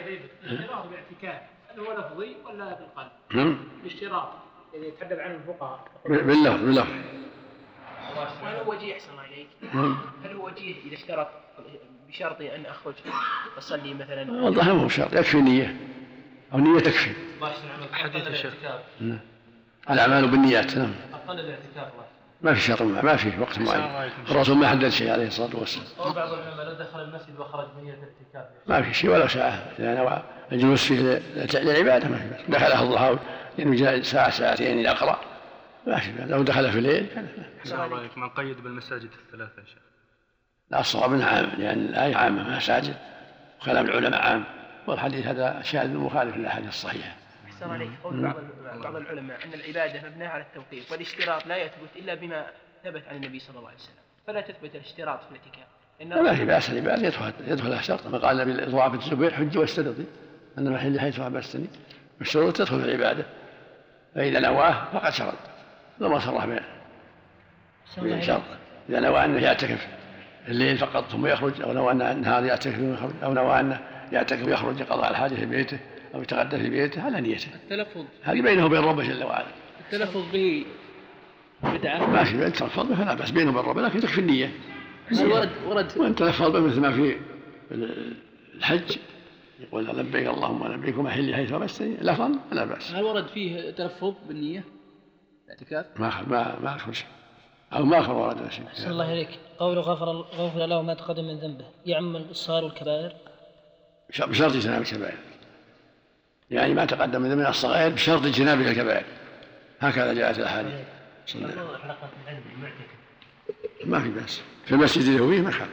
بالاعتكاف 0.83 1.43
هل 1.43 1.56
هو 1.79 1.99
لفظي 1.99 2.37
ولا 2.45 2.75
بالقلب؟ 2.75 3.11
نعم. 3.35 3.59
الاشتراط 3.85 4.29
الذي 4.75 4.89
يتحدث 4.89 5.19
عنه 5.19 5.35
الفقهاء. 5.35 5.81
باللفظ 6.07 6.61
باللفظ. 6.65 6.93
وهل 8.17 8.57
هو 8.57 8.71
وجيه 8.73 8.95
أحسن 8.95 9.11
الله 9.12 9.25
إليك؟ 9.25 9.49
نعم. 9.75 9.99
هل 10.25 10.37
هو 10.37 10.47
وجيه 10.47 10.75
إذا 10.87 10.95
اشترط 10.95 11.29
بشرط 12.09 12.41
أن 12.41 12.67
أخرج 12.67 12.95
أصلي 13.59 13.95
مثلا؟ 13.95 14.33
والله 14.33 14.75
مو 14.75 14.89
شرط 14.89 15.12
يكفي 15.12 15.39
النية 15.39 15.77
أو 16.53 16.59
النية 16.59 16.81
تكفي. 16.81 17.11
حديث 17.93 18.27
الاعتكاف. 18.27 18.81
نعم. 19.01 19.19
الأعمال 19.91 20.29
بالنيات 20.29 20.77
نعم. 20.77 20.95
أقل 21.15 21.41
الاعتكاف 21.41 21.93
الله 21.93 22.07
ما 22.43 22.55
في 22.55 22.61
شرط 22.61 22.83
ما 22.83 23.17
في 23.17 23.41
وقت 23.41 23.59
معين. 23.59 24.11
الرسول 24.31 24.57
ما 24.57 24.69
حدد 24.69 24.89
شيء 24.89 25.12
عليه 25.12 25.27
الصلاة 25.27 25.57
والسلام. 25.57 26.15
بعض 26.15 26.33
العلماء 26.33 26.67
لو 26.67 26.73
دخل 26.73 27.03
المسجد 27.03 27.41
وخرج 27.41 27.69
بنية 27.77 27.95
الاعتكاف. 27.95 28.55
ما 28.67 28.83
في 28.83 28.95
شيء 28.95 29.11
ولو 29.11 29.29
ساعة 29.29 29.73
إذا 29.79 29.95
نوى 29.95 30.23
الجلوس 30.53 30.87
فيه 30.87 31.23
للعبادة 31.61 32.09
ما 32.09 32.19
في 32.19 32.29
بأس. 32.29 32.41
دخله 32.49 32.83
الضحى 32.83 33.19
يعني 33.59 34.03
ساعة 34.03 34.31
ساعتين 34.31 34.79
إلى 34.79 34.91
أقرأ. 34.91 35.21
ما 35.87 35.99
في 35.99 36.13
بأس. 36.13 36.31
لو 36.31 36.43
دخل 36.43 36.73
في 36.73 36.79
الليل 36.79 37.07
عليكم. 37.73 38.21
من 38.21 38.29
قيد 38.29 38.61
بالمساجد 38.61 39.11
الثلاثة 39.27 39.61
يا 39.61 39.67
شيخ؟ 39.67 39.79
لا 40.71 40.81
الصواب 40.81 41.13
انها 41.13 41.29
عام 41.29 41.51
لأن 41.59 41.79
الآية 41.79 42.17
عامة 42.17 42.57
مساجد 42.57 42.97
وكلام 43.63 43.87
العلماء 43.87 44.23
عام. 44.23 44.45
والحديث 44.87 45.27
هذا 45.27 45.63
شاذ 45.63 45.95
مخالف 45.95 46.37
للأحاديث 46.37 46.69
الصحيحة. 46.69 47.17
أحسن 47.47 47.71
عليك. 47.71 47.91
قول 48.05 48.23
بعض 48.23 48.35
بعض 48.83 48.97
العلماء 48.97 49.39
أن 49.45 49.55
العبادة 49.55 50.09
مبناة 50.09 50.29
على 50.29 50.43
التوقيف 50.43 50.93
والاشتراط 50.93 51.47
لا 51.47 51.57
يثبت 51.57 51.97
إلا 51.97 52.15
بما 52.15 52.47
ثبت 52.85 53.03
عن 53.09 53.17
النبي 53.17 53.39
صلى 53.39 53.59
الله 53.59 53.69
عليه 53.69 53.79
وسلم. 53.79 53.95
فلا 54.27 54.41
تثبت 54.41 54.75
الاشتراط 54.75 55.21
في 55.21 55.31
الاعتكاف 55.31 55.67
ولا 56.21 56.35
في 56.35 56.45
بأس. 56.45 56.71
العبادة 56.71 57.07
يدخل 57.07 57.33
يدخلها 57.49 57.83
شرط. 57.83 58.01
كما 58.01 58.19
قال 58.19 58.41
النبي 58.41 58.73
ضعف 58.73 58.95
الزبير 58.95 59.35
حج 59.35 59.59
واسترطي 59.59 60.05
أن 60.59 60.66
المحل 60.66 61.01
حيث 61.01 61.21
أحبستني 61.21 61.66
والشروط 62.19 62.57
تدخل 62.57 62.81
في 62.81 62.85
العبادة 62.85 63.27
فإذا 64.14 64.40
نواه 64.40 64.85
فقد 64.92 65.12
شرط 65.12 65.35
لما 66.01 66.19
صرح 66.19 66.45
الله 66.45 66.61
شرط 67.95 68.05
إليك 68.05 68.31
إذا 68.88 69.01
نوى 69.01 69.25
أنه 69.25 69.40
يعتكف 69.40 69.87
الليل 70.49 70.79
فقط 70.79 71.05
ثم 71.11 71.27
يخرج 71.27 71.62
أو 71.62 71.73
نوى 71.73 71.92
أن 71.92 72.03
النهار 72.03 72.45
يعتكف 72.45 72.77
ثم 72.77 72.92
يخرج 72.92 73.12
أو 73.23 73.33
نوى 73.33 73.61
أنه 73.61 73.81
يعتكف 74.12 74.47
ويخرج 74.47 74.83
لقضاء 74.83 75.11
الحاجة 75.11 75.35
في 75.35 75.47
بيته 75.47 75.79
أو 76.14 76.23
يتغدى 76.23 76.59
في 76.59 76.71
بيته 76.71 77.03
على 77.03 77.21
نيته. 77.21 77.49
التلفظ. 77.55 78.05
هذه 78.23 78.42
بينه 78.42 78.66
وبين 78.66 78.81
ربه 78.81 79.09
جل 79.09 79.25
وعلا. 79.25 79.47
التلفظ 79.81 80.33
به 80.33 80.66
بدعة. 81.62 82.07
ما 82.07 82.25
في 82.25 82.37
بين 82.37 82.53
تلفظ 82.53 82.87
به 82.87 82.95
فلا 82.95 83.14
بأس. 83.14 83.31
بينه 83.31 83.51
وبين 83.51 83.71
ربه 83.71 83.83
لكن 83.83 84.01
تكفي 84.01 84.21
النية. 84.21 84.51
ورد 85.12 85.51
ورد؟ 85.66 85.99
وأن 85.99 86.14
تلفظ 86.14 86.51
به 86.51 86.61
مثل 86.61 86.81
ما 86.81 86.92
في 86.92 87.16
الحج 88.55 88.99
يقول 89.61 89.87
لبيك 89.87 90.27
اللهم 90.27 90.73
لبيك 90.73 90.99
ومحلي 90.99 91.35
حيث 91.35 91.53
وبستني 91.53 91.97
لفظا 92.01 92.38
لا 92.53 92.64
بأس. 92.64 92.90
هل 92.92 93.03
ورد 93.03 93.27
فيه 93.27 93.71
تلفظ 93.71 94.14
بالنية؟ 94.29 94.64
الاعتكاف 95.45 95.87
ما 96.01 96.23
ما 96.23 96.59
ما 96.61 96.77
أخرج 96.77 97.05
أو 97.73 97.85
ما 97.85 98.01
أخر 98.01 98.12
ورد 98.12 98.51
شيء. 98.51 98.66
أحسن 98.66 98.90
الله 98.90 99.12
إليك. 99.12 99.29
قوله 99.59 99.81
غفر 99.81 100.11
غفر 100.11 100.66
له 100.66 100.83
ما 100.83 100.95
تقدم 100.95 101.25
من 101.25 101.38
ذنبه. 101.38 101.64
يعم 101.87 102.16
الصغار 102.16 102.64
والكبائر؟ 102.64 103.12
بشرط 104.11 104.55
اجتناب 104.55 104.83
الكبائر. 104.83 105.19
يعني 106.51 106.75
ما 106.75 106.85
تقدم 106.85 107.23
من 107.23 107.47
الصغائر 107.47 107.92
بشرط 107.92 108.27
اجتناب 108.27 108.61
الكبائر. 108.61 109.05
هكذا 109.81 110.12
جاءت 110.14 110.38
الأحاديث. 110.38 110.73
حلقة 111.33 112.09
العلم 112.25 112.42
المعتكف 112.57 112.97
ما 113.85 114.01
في 114.01 114.09
بأس. 114.09 114.42
في 114.64 114.73
المسجد 114.73 115.03
اللي 115.03 115.21
هو 115.21 115.31
فيه 115.31 115.40
ما 115.40 115.51
حال 115.51 115.69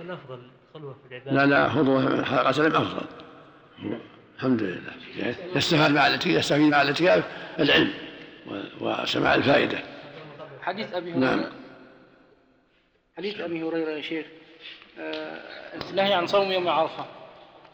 الأفضل 0.00 0.50
خلوة 0.74 0.92
في 0.92 1.14
العبادة. 1.14 1.32
لا 1.32 1.46
لا 1.46 1.68
خذوا 1.68 2.24
حلقة 2.24 2.66
العلم 2.66 2.76
أفضل 2.76 3.06
الحمد 4.36 4.62
لله. 4.62 5.34
يستفاد 5.56 5.90
مع 5.90 6.06
الاعتكاف 6.06 6.34
يستفيد 6.34 6.70
مع 6.70 6.82
الاعتكاف 6.82 7.24
العلم 7.58 7.92
وسماع 8.80 9.34
الفائدة. 9.34 9.78
حديث 10.62 10.94
أبي 10.94 11.12
هريرة. 11.12 11.18
نعم. 11.18 11.44
حديث 13.16 13.40
أبي 13.40 13.62
هريرة 13.62 13.90
يا 13.90 14.02
شيخ. 14.02 14.26
آه، 15.00 15.40
النهي 15.90 16.14
عن 16.14 16.26
صوم 16.26 16.52
يوم 16.52 16.68
عرفة. 16.68 17.04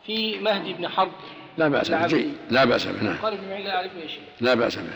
في 0.07 0.39
مهدي 0.39 0.73
بن 0.73 0.89
حرب. 0.89 1.13
لا 1.59 1.69
بأس 1.69 1.91
به. 1.91 2.07
جيد 2.07 2.35
لا 2.51 2.65
بأس 2.65 2.87
به 2.87 3.03
نعم. 3.03 3.17
قال 3.17 3.33
ابن 3.33 3.67
أعرفه 3.67 3.99
يا 3.99 4.07
شيخ. 4.07 4.23
لا 4.41 4.55
بأس 4.55 4.77
به. 4.77 4.91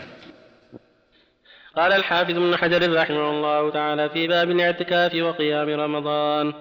قال 1.75 1.93
الحافظ 1.93 2.31
ابن 2.31 2.57
حجر 2.57 2.93
رحمه 2.93 3.29
الله 3.29 3.71
تعالى 3.71 4.09
في 4.09 4.27
باب 4.27 4.51
الاعتكاف 4.51 5.15
وقيام 5.15 5.69
رمضان. 5.69 6.53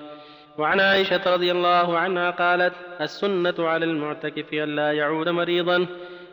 وعن 0.59 0.81
عائشة 0.81 1.35
رضي 1.35 1.53
الله 1.53 1.99
عنها 1.99 2.31
قالت 2.31 2.73
السنة 3.01 3.55
على 3.59 3.85
المعتكف 3.85 4.53
ألا 4.53 4.93
يعود 4.93 5.29
مريضا 5.29 5.87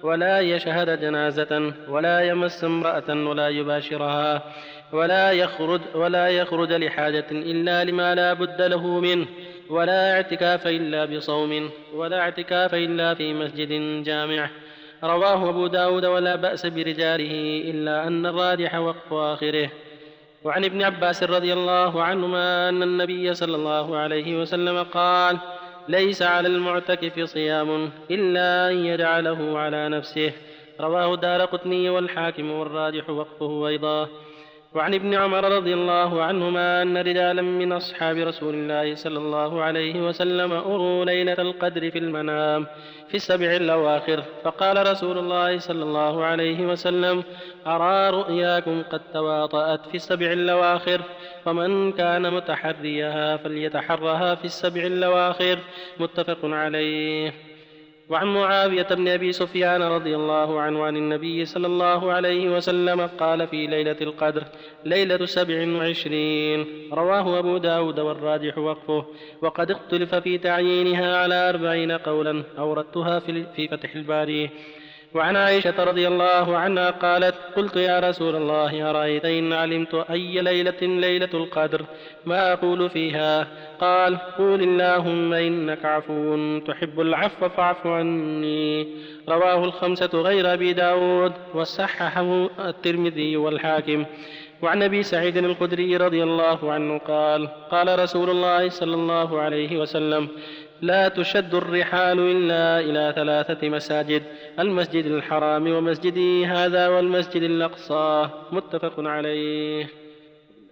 ولا 0.03 0.39
يشهد 0.39 1.01
جنازة 1.01 1.73
ولا 1.89 2.21
يمس 2.21 2.63
امرأة 2.63 3.09
ولا 3.09 3.49
يباشرها 3.49 4.43
ولا 4.93 5.31
يخرج 5.31 5.81
ولا 5.95 6.27
يخرج 6.27 6.71
لحاجة 6.73 7.25
إلا 7.31 7.83
لما 7.83 8.15
لا 8.15 8.33
بد 8.33 8.61
له 8.61 8.99
منه 8.99 9.27
ولا 9.69 10.13
اعتكاف 10.13 10.67
إلا 10.67 11.05
بصوم 11.05 11.69
ولا 11.93 12.19
اعتكاف 12.19 12.73
إلا 12.73 13.13
في 13.13 13.33
مسجد 13.33 14.03
جامع. 14.03 14.49
رواه 15.03 15.49
أبو 15.49 15.67
داود 15.67 16.05
ولا 16.05 16.35
بأس 16.35 16.65
برجاله 16.65 17.61
إلا 17.71 18.07
أن 18.07 18.25
الراجح 18.25 18.75
وقف 18.75 19.13
آخره. 19.13 19.69
وعن 20.43 20.65
ابن 20.65 20.81
عباس 20.81 21.23
رضي 21.23 21.53
الله 21.53 22.03
عنهما 22.03 22.69
أن 22.69 22.83
النبي 22.83 23.33
صلى 23.33 23.55
الله 23.55 23.97
عليه 23.97 24.41
وسلم 24.41 24.83
قال 24.83 25.37
ليس 25.87 26.21
على 26.21 26.47
المعتكف 26.47 27.19
صيام 27.19 27.91
إلا 28.11 28.71
أن 28.71 28.85
يجعله 28.85 29.59
على 29.59 29.89
نفسه. 29.89 30.31
رواه 30.81 31.15
دار 31.15 31.45
قطني 31.45 31.89
والحاكم 31.89 32.51
والراجح 32.51 33.09
وقفه 33.09 33.67
أيضا. 33.67 34.07
وعن 34.77 34.93
ابن 34.93 35.13
عمر 35.13 35.43
رضي 35.43 35.73
الله 35.73 36.23
عنهما 36.23 36.81
أن 36.81 36.97
رجالا 36.97 37.41
من 37.41 37.71
أصحاب 37.71 38.17
رسول 38.17 38.53
الله 38.53 38.95
صلى 38.95 39.17
الله 39.17 39.61
عليه 39.61 40.01
وسلم 40.07 40.53
أروا 40.53 41.05
ليلة 41.05 41.33
القدر 41.33 41.91
في 41.91 41.99
المنام 41.99 42.67
في 43.07 43.15
السبع 43.15 43.55
الأواخر. 43.55 44.23
فقال 44.43 44.91
رسول 44.91 45.17
الله 45.17 45.57
صلى 45.57 45.83
الله 45.83 46.25
عليه 46.25 46.65
وسلم 46.65 47.23
أرى 47.67 48.09
رؤياكم 48.09 48.83
قد 48.91 49.01
تواطأت 49.13 49.85
في 49.89 49.95
السبع 49.95 50.31
الأواخر 50.31 51.01
فمن 51.45 51.91
كان 51.91 52.33
متحريها 52.33 53.37
فليتحرها 53.37 54.35
في 54.35 54.45
السبع 54.45 54.81
الأواخر. 54.81 55.57
متفق 55.99 56.39
عليه. 56.43 57.46
وعن 58.09 58.27
معاوية 58.27 58.87
بن 58.91 59.07
أبي 59.07 59.31
سفيان 59.31 59.81
رضي 59.81 60.15
الله 60.15 60.61
عنه 60.61 60.83
عن 60.83 60.97
النبي 60.97 61.45
صلى 61.45 61.67
الله 61.67 62.11
عليه 62.11 62.55
وسلم 62.55 63.01
قال 63.01 63.47
في 63.47 63.67
ليلة 63.67 63.97
القدر 64.01 64.43
ليلة 64.85 65.25
سبع 65.25 65.67
وعشرين 65.77 66.65
رواه 66.93 67.39
أبو 67.39 67.57
داود 67.57 67.99
والراجح 67.99 68.57
وقفه 68.57 69.05
وقد 69.41 69.71
اختلف 69.71 70.15
في 70.15 70.37
تعيينها 70.37 71.17
على 71.17 71.49
أربعين 71.49 71.91
قولا 71.91 72.43
أوردتها 72.59 73.19
في 73.55 73.67
فتح 73.67 73.95
الباري. 73.95 74.49
وعن 75.15 75.35
عائشة 75.35 75.83
رضي 75.83 76.07
الله 76.07 76.57
عنها 76.57 76.89
قالت 76.89 77.35
قلت 77.55 77.75
يا 77.75 77.99
رسول 77.99 78.35
الله 78.35 78.89
أرأيت 78.89 79.25
إن 79.25 79.53
علمت 79.53 79.93
أي 80.09 80.41
ليلة 80.41 80.81
ليلة 80.81 81.29
القدر؟ 81.33 81.85
ما 82.25 82.53
أقول 82.53 82.89
فيها؟ 82.89 83.47
قال 83.81 84.17
قول 84.37 84.61
اللهم 84.63 85.33
إنك 85.33 85.85
عفو 85.85 86.59
تحب 86.59 87.01
العفو 87.01 87.49
فاعف 87.49 87.87
عني. 87.87 88.87
رواه 89.29 89.63
الخمسة 89.63 90.09
غير 90.13 90.53
أبي 90.53 90.73
داود 90.73 91.33
وصححه 91.53 92.49
الترمذي 92.59 93.37
والحاكم. 93.37 94.05
وعن 94.61 94.83
أبي 94.83 95.03
سعيد 95.03 95.37
الخدري 95.37 95.97
رضي 95.97 96.23
الله 96.23 96.71
عنه 96.71 96.97
قال 96.97 97.49
قال 97.71 97.99
رسول 97.99 98.29
الله 98.29 98.69
صلى 98.69 98.95
الله 98.95 99.41
عليه 99.41 99.77
وسلم 99.77 100.27
لا 100.81 101.07
تشد 101.07 101.53
الرحال 101.53 102.19
إلا 102.19 102.79
إلى 102.79 103.13
ثلاثة 103.15 103.69
مساجد 103.69 104.23
المسجد 104.59 105.05
الحرام 105.05 105.71
ومسجدي 105.71 106.45
هذا 106.45 106.87
والمسجد 106.87 107.41
الأقصى 107.41 108.29
متفق 108.51 108.93
عليه. 108.99 109.89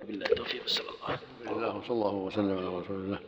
بالله 0.07 0.25
التوفيق 0.25 0.61
صلى 0.65 0.85
الله. 0.85 1.19
الله 1.51 1.81
صلى 1.81 1.91
الله 1.91 2.15
وسلم 2.15 2.57
على 2.57 2.67
رسول 2.67 2.95
الله 2.95 3.19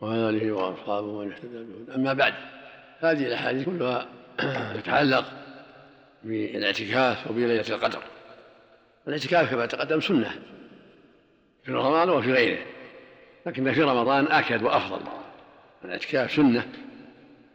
وعلى 0.00 0.28
آله 0.30 0.52
وأصحابه 0.52 1.06
ومن 1.06 1.32
اهتدى 1.32 1.64
بهداه. 1.64 1.94
أما 1.94 2.12
بعد 2.12 2.34
هذه 3.00 3.26
الأحاديث 3.26 3.64
كلها 3.64 4.06
تتعلق 4.76 5.24
بالاعتكاف 6.24 7.30
وبليله 7.30 7.64
القدر. 7.68 8.02
الاعتكاف 9.08 9.50
كما 9.50 9.66
تقدم 9.66 10.00
سنة 10.00 10.30
في 11.64 11.72
رمضان 11.72 12.10
وفي 12.10 12.32
غيره 12.32 12.62
لكن 13.46 13.72
في 13.72 13.82
رمضان 13.82 14.26
اكد 14.26 14.62
وأفضل. 14.62 15.25
الاعتكاف 15.84 16.32
سنة 16.32 16.72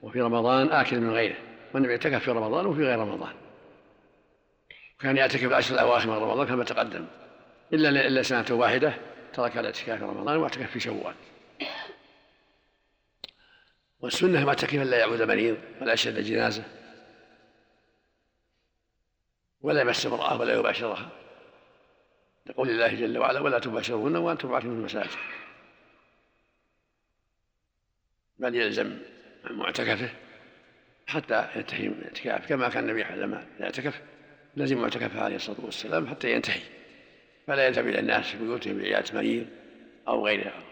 وفي 0.01 0.21
رمضان 0.21 0.71
اكد 0.71 0.97
من 0.97 1.12
غيره 1.12 1.36
والنبي 1.73 1.91
اعتكف 1.91 2.23
في 2.23 2.31
رمضان 2.31 2.65
وفي 2.65 2.84
غير 2.84 2.99
رمضان. 2.99 3.34
كان 4.99 5.17
يعتكف 5.17 5.43
العشر 5.43 5.73
الأواخر 5.73 6.07
من 6.07 6.13
رمضان 6.13 6.47
كما 6.47 6.63
تقدم. 6.63 7.07
إلا 7.73 7.89
إلا 7.89 8.21
سنة 8.21 8.45
واحدة 8.51 8.93
ترك 9.34 9.57
الاعتكاف 9.57 9.99
في 9.99 10.05
رمضان 10.05 10.38
واعتكف 10.38 10.71
في 10.71 10.79
شوال. 10.79 11.15
والسنة 13.99 14.43
ما 14.43 14.49
اعتكف 14.49 14.73
الا 14.81 14.97
يعود 14.97 15.21
مريض 15.21 15.57
ولا 15.81 15.93
يشهد 15.93 16.19
جنازة 16.19 16.63
ولا 19.62 19.81
يمس 19.81 20.05
امرأة 20.05 20.39
ولا 20.39 20.53
يباشرها. 20.53 21.10
لقول 22.45 22.69
الله 22.69 22.88
جل 22.88 23.17
وعلا 23.17 23.39
ولا 23.39 23.60
تباشرون 23.60 24.15
وأنتم 24.15 24.53
عاكفون 24.53 24.71
في 24.71 24.77
المساجد. 24.77 25.10
بل 28.41 28.56
يلزم 28.56 28.97
معتكفه 29.49 30.10
حتى 31.08 31.47
ينتهي 31.56 31.88
من 31.88 31.95
الاعتكاف 31.99 32.49
كما 32.49 32.69
كان 32.69 32.89
النبي 32.89 33.04
لما 33.04 33.45
يعتكف 33.60 34.01
لزم 34.58 34.77
معتكفه 34.77 35.21
عليه 35.21 35.36
الصلاة 35.36 35.65
والسلام 35.65 36.08
حتى 36.08 36.32
ينتهي. 36.32 36.62
فلا 37.47 37.67
يذهب 37.67 37.88
إلى 37.88 37.99
الناس 37.99 38.25
في 38.25 38.38
بيوتهم 38.38 38.77
بعياده 38.77 39.13
مريض 39.13 39.47
أو 40.08 40.25
غيرها 40.25 40.63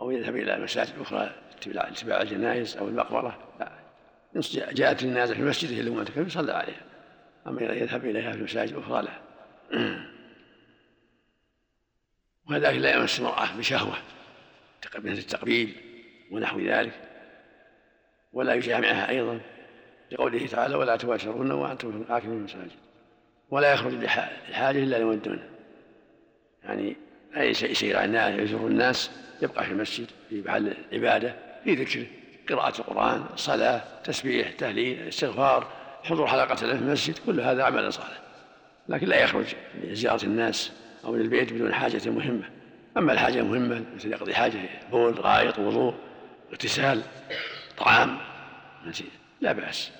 أو 0.00 0.10
يذهب 0.10 0.36
إلى 0.36 0.58
مساجد 0.58 0.92
أخرى 1.00 1.34
اتباع 1.56 2.22
الجنائز 2.22 2.76
أو 2.76 2.88
المقبرة. 2.88 3.54
لا. 3.60 3.72
جاءت 4.72 5.02
النازله 5.02 5.36
في 5.36 5.42
مسجده 5.42 5.80
اللي 5.80 5.90
معتكف 5.90 6.32
صلى 6.32 6.52
عليها. 6.52 6.84
أما 7.46 7.62
يذهب 7.62 8.04
إليها 8.04 8.32
في 8.32 8.42
مساجد 8.42 8.74
أخرى 8.76 9.02
لا. 9.02 9.20
وكذلك 12.46 12.78
لا 12.78 12.94
يمس 12.94 13.18
المرأة 13.18 13.56
بشهوة 13.56 13.96
من 14.98 15.12
التقبيل. 15.12 15.85
ونحو 16.30 16.60
ذلك. 16.60 16.92
ولا 18.32 18.54
يجامعها 18.54 19.08
أيضا 19.08 19.40
لقوله 20.12 20.46
تعالى 20.46 20.74
ولا 20.74 20.96
تباشرون 20.96 21.50
وأنتم 21.50 22.04
عاكفون 22.08 22.32
المساجد. 22.32 22.70
ولا 23.50 23.72
يخرج 23.72 23.92
لحاجة 23.94 24.70
إلا 24.78 24.96
لمن 24.96 25.38
يعني 26.64 26.96
أي 27.36 27.50
يسير 27.50 27.96
على 27.96 28.04
الناس 28.04 28.40
يزور 28.40 28.66
الناس 28.66 29.10
يبقى 29.42 29.64
في 29.64 29.72
المسجد 29.72 30.06
في 30.28 30.42
محل 30.42 30.74
العبادة 30.92 31.34
في 31.64 31.74
ذكره 31.74 32.06
قراءة 32.48 32.78
القرآن 32.78 33.24
صلاة 33.36 33.82
تسبيح 34.04 34.52
تهليل 34.52 35.08
استغفار 35.08 35.66
حضور 36.02 36.26
حلقة 36.26 36.54
في 36.54 36.64
المسجد 36.64 37.18
كل 37.26 37.40
هذا 37.40 37.64
عمل 37.64 37.92
صالح. 37.92 38.20
لكن 38.88 39.06
لا 39.06 39.22
يخرج 39.22 39.54
لزيارة 39.82 40.24
الناس 40.24 40.72
أو 41.04 41.16
للبيت 41.16 41.52
بدون 41.52 41.74
حاجة 41.74 42.10
مهمة. 42.10 42.50
أما 42.96 43.12
الحاجة 43.12 43.38
المهمة 43.40 43.84
مثل 43.96 44.12
يقضي 44.12 44.34
حاجة 44.34 44.58
بول 44.90 45.12
غائط 45.14 45.58
وضوء 45.58 45.94
اغتسال 46.50 47.02
طعام 47.78 48.18
لا 49.40 49.52
بأس. 49.52 49.90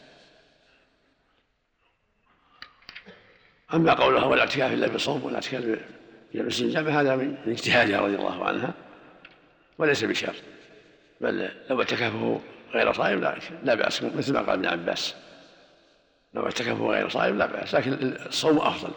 أما 3.75 3.95
قولها 3.95 4.25
والاعتكاف 4.25 4.73
إلا 4.73 4.87
بالصوم 4.87 5.25
والاعتكاف 5.25 5.63
في 6.33 6.41
المسجد 6.41 6.89
هذا 6.89 7.17
من 7.17 7.37
اجتهادها 7.47 8.01
رضي 8.01 8.15
الله 8.15 8.45
عنها 8.45 8.75
وليس 9.79 10.05
بشرط. 10.05 10.35
بل 11.21 11.51
لو 11.71 11.81
اعتكفه 11.81 12.41
غير 12.71 12.93
صائم 12.93 13.21
لا, 13.21 13.39
لا 13.63 13.75
بأس 13.75 14.03
مثل 14.03 14.33
ما 14.33 14.41
قال 14.41 14.51
ابن 14.51 14.67
عباس. 14.67 15.15
لو 16.35 16.45
اعتكفه 16.45 16.87
غير 16.87 17.09
صائم 17.09 17.39
لا 17.39 17.47
بأس 17.47 17.75
لكن 17.75 17.93
الصوم 18.27 18.59
أفضل. 18.59 18.93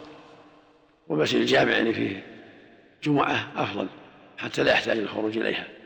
والمسجد 1.08 1.40
الجامع 1.40 1.72
يعني 1.72 1.92
فيه 1.92 2.26
جمعة 3.02 3.52
أفضل 3.56 3.88
حتى 4.38 4.62
لا 4.62 4.72
يحتاج 4.72 4.98
الخروج 4.98 5.38
إليها. 5.38 5.79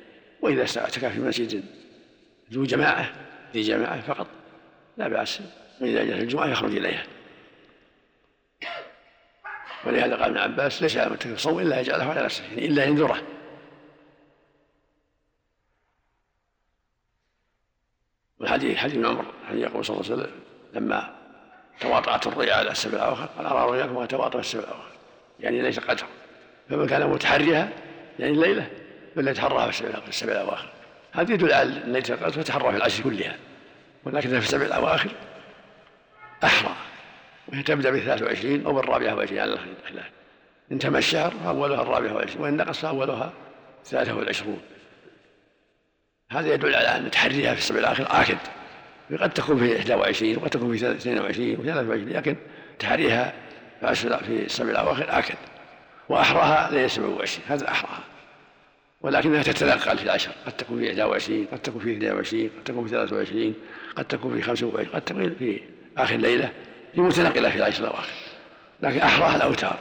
وإذا 0.45 0.81
اعتكف 0.81 1.05
في 1.05 1.21
مسجد 1.21 1.65
ذو 2.53 2.65
جماعة 2.65 3.13
ذي 3.55 3.63
جماعة 3.63 4.01
فقط 4.01 4.27
لا 4.97 5.09
بأس. 5.09 5.41
وإذا 5.81 6.05
جاءت 6.05 6.23
الجمعة 6.23 6.47
يخرج 6.47 6.77
إليها. 6.77 7.07
ولهذا 9.85 10.17
قال 10.17 10.23
ابن 10.23 10.39
عباس 10.39 10.83
ليس 10.83 10.97
على 10.97 11.07
المعتكف 11.07 11.39
صوم 11.39 11.59
إلا 11.59 11.81
يجعله 11.81 12.05
على 12.05 12.23
نفسه 12.23 12.45
يعني 12.45 12.67
إلا 12.67 12.85
ينذره 12.85 13.23
والحديث 18.39 18.77
حديث 18.77 18.95
ابن 18.95 19.07
عمر 19.07 19.25
حديث 19.49 19.63
يقول 19.63 19.85
صلى 19.85 20.01
الله 20.01 20.11
عليه 20.13 20.23
وسلم 20.23 20.41
لما 20.75 21.15
تواطأت 21.81 22.27
الرؤيا 22.27 22.55
على 22.55 22.71
السبع 22.71 22.95
الأواخر 22.95 23.27
قال 23.27 23.47
أرى 23.47 23.71
رؤياكم 23.71 23.97
وتواطأ 23.97 24.41
السبع 24.41 24.63
الأواخر 24.63 24.93
يعني 25.41 25.63
ليس 25.63 25.79
قدر. 25.79 26.07
فمن 26.69 26.87
كان 26.87 27.11
متحريها 27.11 27.69
يعني 28.19 28.33
الليلة. 28.33 28.84
فليتحرها 29.16 29.70
في 29.70 30.09
السبع 30.09 30.33
الأواخر. 30.33 30.68
هذا 31.12 31.33
يدل 31.33 31.53
على 31.53 31.70
ليلة 31.85 32.05
القدر 32.11 32.42
فتحرى 32.42 32.70
في 32.70 32.77
العشر 32.77 33.03
كلها. 33.03 33.37
ولكن 34.05 34.29
في 34.29 34.38
السبع 34.38 34.66
الأواخر 34.66 35.11
أحرى. 36.44 36.74
وهي 37.48 37.62
تبدأ 37.62 37.90
بالثلاث 37.90 38.22
وعشرين 38.22 38.66
أو 38.66 38.72
بالرابعة 38.72 39.14
وعشرين 39.14 39.40
على 39.40 39.53
الخلاف 39.53 40.11
إن 40.72 40.79
تم 40.79 40.96
الشهر 40.96 41.33
فأولها 41.44 41.83
الرابعة 41.83 42.14
والعشرين 42.14 42.42
وإن 42.42 42.57
نقص 42.57 42.79
فأولها 42.79 43.33
الثلاثة 43.85 44.16
والعشرون. 44.16 44.61
هذا 46.31 46.55
يدل 46.55 46.74
على 46.74 46.96
أن 46.96 47.11
تحريها 47.11 47.55
في 47.55 47.61
السبع 47.61 47.79
الآخر 47.79 48.07
آكد. 48.11 48.38
قد 49.20 49.31
تكون 49.31 49.59
في 49.59 49.74
21 49.74 50.37
وقد 50.37 50.50
تكون 50.50 50.77
في 50.77 50.90
22 50.90 51.57
و 51.57 51.62
23 51.62 52.09
لكن 52.09 52.37
تحريها 52.79 53.33
في 53.81 54.44
السبع 54.44 54.70
الأواخر 54.70 55.18
آكد. 55.18 55.37
وأحراها 56.09 56.70
ليلة 56.70 56.88
27 56.88 57.44
هذا 57.48 57.68
أحراها. 57.68 58.00
ولكنها 59.05 59.43
تتنقل 59.43 59.99
في 59.99 60.05
العشر. 60.05 60.31
قد 60.47 60.53
تكون 60.53 60.79
في 60.79 61.03
21 61.03 61.47
قد 61.53 61.59
تكون 61.59 61.81
في 61.81 61.93
22 61.93 62.49
قد 62.49 62.64
تكون 62.64 62.85
في 62.85 62.90
23 62.90 63.55
قد 63.97 64.05
تكون 64.05 64.35
في 64.35 64.43
25 64.43 64.87
قد 64.87 65.03
تكون 65.03 65.35
في 65.38 65.61
آخر 65.99 66.17
ليلة 66.17 66.53
هي 66.95 67.03
متنقلة 67.03 67.51
في 67.51 67.57
العشر 67.57 67.85
الأواخر. 67.85 68.12
لكن 68.83 68.99
أحراها 68.99 69.37
الأوتار. 69.37 69.79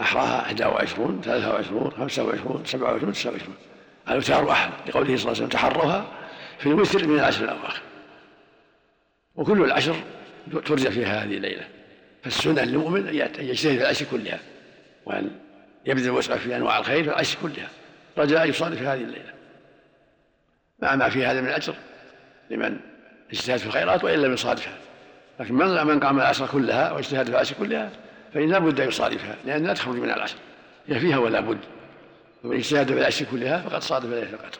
أحراها 0.00 0.50
21 0.50 1.20
23 1.20 1.90
25 1.90 2.64
27 2.64 3.12
29 3.12 3.54
الأوتار 4.08 4.50
أحرى 4.50 4.72
لقوله 4.88 5.06
صلى 5.06 5.14
الله 5.14 5.26
عليه 5.26 5.30
وسلم 5.30 5.48
تحروها 5.48 6.06
في 6.58 6.66
الوتر 6.66 7.06
من 7.06 7.18
العشر 7.18 7.44
الأواخر. 7.44 7.82
وكل 9.36 9.64
العشر 9.64 9.96
ترجى 10.66 10.90
فيها 10.90 11.24
هذه 11.24 11.36
الليلة. 11.36 11.68
فالسنة 12.22 12.62
للمؤمن 12.62 13.08
أن 13.08 13.14
يجتهد 13.14 13.76
في 13.76 13.82
العشر 13.82 14.06
كلها. 14.10 14.38
وأن 15.06 15.30
يبذل 15.86 16.10
وسعه 16.10 16.38
في 16.38 16.56
أنواع 16.56 16.78
الخير 16.78 17.04
في 17.04 17.10
العشر 17.10 17.38
كلها. 17.42 17.68
رجاء 18.20 18.48
يصادف 18.48 18.82
هذه 18.82 19.00
الليلة. 19.00 19.32
مع 20.82 20.96
ما 20.96 21.08
في 21.08 21.26
هذا 21.26 21.40
من 21.40 21.48
أجر 21.48 21.74
لمن 22.50 22.80
اجتهد 23.30 23.56
في 23.56 23.66
الخيرات 23.66 24.04
وإن 24.04 24.18
لم 24.22 24.32
يصادفها. 24.32 24.78
لكن 25.40 25.54
من 25.54 25.86
من 25.86 26.00
قام 26.00 26.18
العشر 26.18 26.46
كلها 26.46 26.92
واجتهد 26.92 27.24
في 27.24 27.30
العشر 27.30 27.54
كلها 27.54 27.90
فإن 28.34 28.50
لا 28.50 28.58
بد 28.58 28.80
أن 28.80 28.88
يصادفها 28.88 29.36
لأن 29.44 29.66
لا 29.66 29.74
تخرج 29.74 29.96
من 29.96 30.10
العشر 30.10 30.36
هي 30.88 31.00
فيها 31.00 31.18
ولا 31.18 31.40
بد. 31.40 31.58
ومن 32.44 32.56
اجتهد 32.56 32.86
في 32.86 32.98
العشر 32.98 33.24
كلها 33.24 33.60
فقد 33.68 33.82
صادف 33.82 34.06
ليلة 34.10 34.30
القدر. 34.30 34.58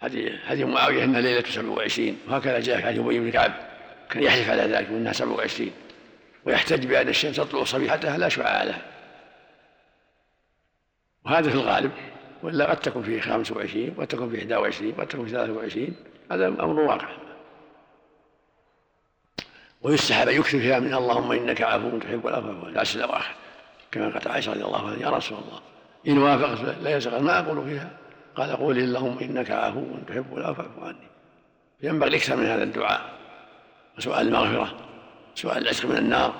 حديث 0.00 0.32
حديث 0.46 0.66
معاوية 0.66 1.04
أنها 1.04 1.20
ليلة 1.20 1.44
27 1.48 2.18
وهكذا 2.28 2.60
جاء 2.60 2.76
في 2.76 2.82
حديث 2.82 3.00
أبي 3.00 3.20
بن 3.20 3.30
كعب 3.30 3.52
كان 4.10 4.22
يحلف 4.22 4.50
على 4.50 4.62
ذلك 4.62 4.90
وأنها 4.90 5.12
27 5.12 5.70
ويحتج 6.44 6.86
بأن 6.86 7.08
الشمس 7.08 7.36
تطلع 7.36 7.64
صبيحتها 7.64 8.18
لا 8.18 8.28
شعاع 8.28 8.62
لها. 8.62 8.82
وهذا 11.24 11.50
في 11.50 11.54
الغالب 11.54 11.92
ولا 12.42 12.70
قد 12.70 12.76
تكون 12.76 13.02
في 13.02 13.20
25 13.20 13.94
وقد 13.96 14.06
تكون 14.06 14.30
في 14.30 14.36
21 14.36 14.92
وقد 14.98 15.06
تكون 15.06 15.24
في 15.24 15.30
23 15.30 15.96
هذا 16.32 16.46
أمر 16.46 16.80
واقع. 16.80 17.08
ويستحب 19.82 20.28
أن 20.28 20.34
يكثر 20.34 20.58
فيها 20.58 20.80
من 20.80 20.94
اللهم 20.94 21.32
إنك 21.32 21.62
عفو 21.62 21.98
تحب 21.98 22.26
العفو 22.26 22.66
العشر 22.66 22.98
الأواخر 22.98 23.34
كما 23.90 24.08
قالت 24.08 24.26
عائشة 24.26 24.52
رضي 24.52 24.64
الله 24.64 24.88
عنها 24.88 25.02
يا 25.02 25.10
رسول 25.10 25.38
الله 25.38 25.60
إن 26.08 26.18
وافقت 26.18 26.78
لا 26.82 26.96
يزغل 26.96 27.22
ما 27.22 27.38
أقول 27.38 27.64
فيها؟ 27.64 27.90
قال 28.36 28.56
قول 28.56 28.78
اللهم 28.78 29.18
إنك 29.18 29.50
عفو 29.50 29.96
تحب 30.08 30.36
العفو 30.36 30.62
عني. 30.82 31.08
ينبغي 31.82 32.08
الاكثر 32.08 32.36
من 32.36 32.46
هذا 32.46 32.62
الدعاء. 32.62 33.18
وسؤال 33.98 34.26
المغفرة 34.26 34.76
سؤال 35.34 35.62
العتق 35.62 35.86
من 35.86 35.96
النار. 35.96 36.34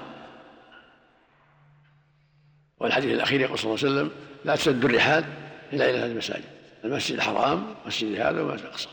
والحديث 2.80 3.14
الأخير 3.14 3.40
يقول 3.40 3.58
صلى 3.58 3.74
الله 3.74 3.86
عليه 3.86 3.94
وسلم 3.94 4.29
لا 4.44 4.56
تسد 4.56 4.84
الرحال 4.84 5.24
الا 5.72 5.90
إلى 5.90 5.98
هذه 5.98 6.06
المساجد. 6.06 6.44
المسجد 6.84 7.16
الحرام 7.16 7.74
مسجد 7.86 8.20
هذا 8.20 8.42
ومسجد 8.42 8.64
الأقصى. 8.64 8.88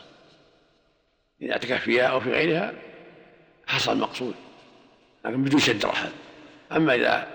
إذا 1.42 1.52
اعتكف 1.52 1.82
فيها 1.82 2.06
أو 2.06 2.20
في 2.20 2.32
غيرها 2.32 2.72
حصل 3.66 3.92
المقصود 3.92 4.34
لكن 5.24 5.44
بدون 5.44 5.60
شد 5.60 5.84
الرحال. 5.84 6.10
أما 6.72 6.94
إذا 6.94 7.26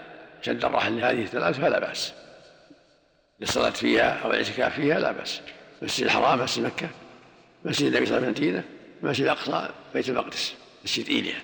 شد 0.41 0.65
الرحل 0.65 0.97
لهذه 0.97 1.21
الثلاث 1.21 1.59
فلا 1.59 1.79
بأس. 1.79 2.13
للصلاة 3.39 3.69
فيها 3.69 4.19
أو 4.23 4.31
الاعتكاف 4.31 4.75
فيها 4.75 4.99
لا 4.99 5.11
بأس. 5.11 5.41
مسجد 5.81 6.03
الحرام 6.03 6.39
مسجد 6.39 6.65
مكة 6.65 6.89
مسجد 7.65 7.85
النبي 7.85 8.05
صلى 8.05 8.17
الله 8.17 8.27
عليه 8.27 8.37
وسلم 8.37 8.63
مسجد 9.01 9.23
الأقصى 9.23 9.69
بيت 9.93 10.09
المقدس 10.09 10.53
مسجد 10.83 11.09
إيليا. 11.09 11.35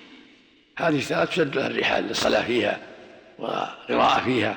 هذه 0.76 0.96
الثلاث 0.96 1.28
تشد 1.28 1.56
لها 1.56 1.66
الرحال 1.66 2.04
للصلاة 2.04 2.42
فيها 2.42 2.78
وقراءة 3.38 4.24
فيها. 4.24 4.56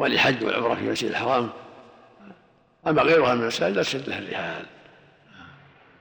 وللحج 0.00 0.44
والعمرة 0.44 0.74
في 0.74 0.90
مسجد 0.90 1.10
الحرام. 1.10 1.50
أما 2.86 3.02
غيرها 3.02 3.34
من 3.34 3.42
المساجد 3.42 3.76
لا 3.76 3.82
تشد 3.82 4.08
لها 4.08 4.18
الرحال 4.18 4.66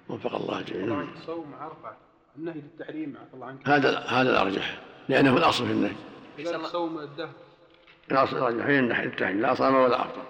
وفق 0.09 0.35
الله 0.35 0.62
جميعا. 0.62 1.07
صوم 1.25 1.55
عرفة. 1.59 1.97
النهي 2.38 2.53
للتحريم 2.53 3.17
عفى 3.17 3.33
الله 3.33 3.47
عنك. 3.47 3.69
هذا 3.69 3.99
هذا 3.99 4.29
الأرجح. 4.29 4.79
لأنه 5.09 5.38
الأصل 5.38 5.65
في 5.65 5.71
النهي. 5.71 5.95
كذلك 6.38 6.65
صوم 6.65 6.99
الدهر. 6.99 7.33
الأصل 8.12 8.38
الأرجح. 8.38 8.65
هي 8.65 8.79
التحريم؟ 9.05 9.41
لا 9.41 9.53
صام 9.53 9.75
ولا 9.75 10.01
أفطر 10.01 10.23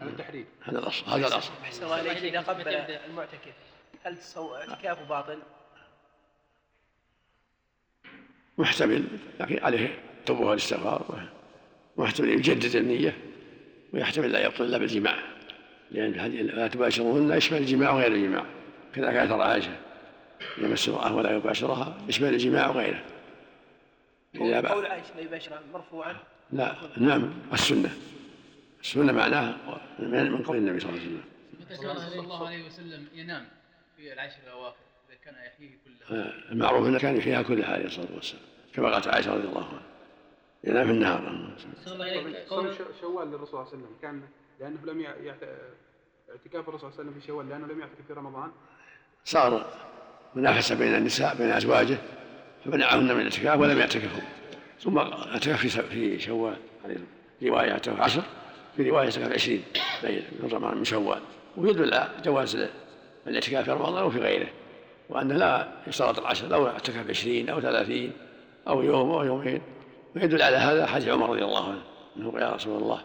هذا 0.00 0.10
التحريم. 0.10 0.46
هذا 0.62 0.78
الأصل. 0.78 1.06
هذا 1.06 1.26
الأصل. 1.26 1.52
أحسن 1.62 1.84
الله 1.84 2.00
إليك. 2.00 2.16
إذا 2.16 2.40
قبل 2.40 2.68
المعتكف 2.68 3.54
هل 4.04 4.18
اعتكافه 4.36 5.04
باطل؟ 5.04 5.38
محتمل 8.58 9.04
لكن 9.40 9.64
عليه 9.64 9.98
توبة 10.26 10.40
والاستغفار. 10.40 11.28
ويحتمل 12.00 12.28
يجدد 12.28 12.76
النية 12.76 13.16
ويحتمل 13.92 14.32
لا 14.32 14.44
يبطل 14.44 14.64
الا 14.64 14.78
بالجماع 14.78 15.16
لأن 15.90 16.14
الحديث 16.14 16.54
لا 16.54 16.68
تباشرهن 16.68 17.36
يشمل 17.36 17.58
الجماع 17.58 17.90
وغير 17.92 18.12
الجماع. 18.12 18.44
كذلك 18.94 19.14
أثر 19.14 19.42
عائشة 19.42 19.76
يمس 20.58 20.88
امرأة 20.88 21.14
ولا 21.16 21.36
يباشرها 21.36 21.98
يشمل 22.08 22.34
الجماع 22.34 22.68
وغيره. 22.68 23.04
قول 24.38 24.86
عائشة 24.86 25.16
لا 25.16 25.22
يباشرها 25.22 25.60
مرفوعا. 25.72 26.16
لا 26.52 26.76
نعم 26.96 27.32
السنة 27.52 27.90
السنة 28.80 29.12
معناها 29.12 29.56
من 29.98 30.42
قول 30.42 30.56
النبي 30.56 30.80
صلى 30.80 30.90
الله 30.90 31.00
عليه 31.00 31.10
وسلم. 31.10 31.24
متى 31.60 31.76
كان 31.82 32.10
صلى 32.10 32.20
الله 32.20 32.46
عليه 32.46 32.66
وسلم 32.66 33.06
ينام 33.14 33.48
في 33.96 34.12
العشر 34.12 34.36
الأواخر 34.46 34.76
إذا 35.08 35.18
كان 35.24 35.34
يحييه 35.34 35.78
كله. 35.84 36.18
آه، 36.18 36.52
المعروف 36.52 36.86
أنه 36.86 36.98
كان 36.98 37.16
يحييها 37.16 37.42
كلها 37.42 37.72
عليه 37.72 37.86
الصلاة 37.86 38.08
والسلام 38.14 38.42
كما 38.74 38.92
قالت 38.92 39.08
عائشة 39.08 39.34
رضي 39.34 39.48
الله 39.48 39.68
عنها. 39.68 39.82
ينام 40.64 40.86
في 40.86 40.92
النهار. 40.92 41.50
صوم 42.48 42.68
شوال 43.00 43.28
للرسول 43.28 43.48
صلى 43.48 43.60
الله 43.60 43.66
عليه 43.66 43.68
وسلم؟ 43.68 43.86
كان 44.02 44.22
لأنه 44.60 44.78
لم 44.84 45.06
اعتكاف 46.30 46.68
الرسول 46.68 46.80
صلى 46.80 46.88
الله 46.88 47.00
عليه 47.00 47.10
وسلم 47.10 47.20
في 47.20 47.26
شوال 47.26 47.48
لأنه 47.48 47.66
لم 47.66 47.80
يعتكف 47.80 48.06
في 48.08 48.12
رمضان؟ 48.12 48.50
صار 49.24 49.66
منافسة 50.34 50.74
بين 50.74 50.94
النساء 50.94 51.36
بين 51.36 51.50
أزواجه 51.50 51.98
فمنعهن 52.64 53.04
من 53.04 53.20
الاعتكاف 53.20 53.60
ولم 53.60 53.78
يعتكفوا. 53.78 54.22
ثم 54.80 54.98
اعتكف 54.98 55.80
في 55.80 56.18
شوال. 56.18 56.56
عليه 56.84 56.96
رواية 57.42 57.72
اعتكف 57.72 58.00
عشر 58.00 58.22
في 58.76 58.90
رواية 58.90 59.04
اعتكاف 59.04 59.32
20 59.32 59.62
ليلة 60.02 60.24
من 60.42 60.50
رمضان 60.52 60.78
من 60.78 60.84
شوال. 60.84 61.20
ويدل 61.56 61.94
على 61.94 62.10
جواز 62.24 62.68
الاعتكاف 63.26 63.64
في 63.64 63.70
رمضان 63.70 64.04
وفي 64.04 64.18
غيره 64.18 64.48
وأنه 65.08 65.34
لا 65.34 65.68
يشترط 65.86 66.18
العشر 66.18 66.48
لو 66.48 66.66
اعتكف 66.66 67.08
20 67.08 67.48
أو 67.48 67.60
30 67.60 68.12
أو 68.68 68.82
يوم 68.82 69.10
أو 69.10 69.24
يومين. 69.24 69.60
ويدل 70.16 70.42
على 70.42 70.56
هذا 70.56 70.86
حديث 70.86 71.08
عمر 71.08 71.30
رضي 71.30 71.44
الله 71.44 71.68
عنه. 71.68 71.82
أنه 72.16 72.40
يا 72.40 72.50
رسول 72.50 72.82
الله 72.82 73.02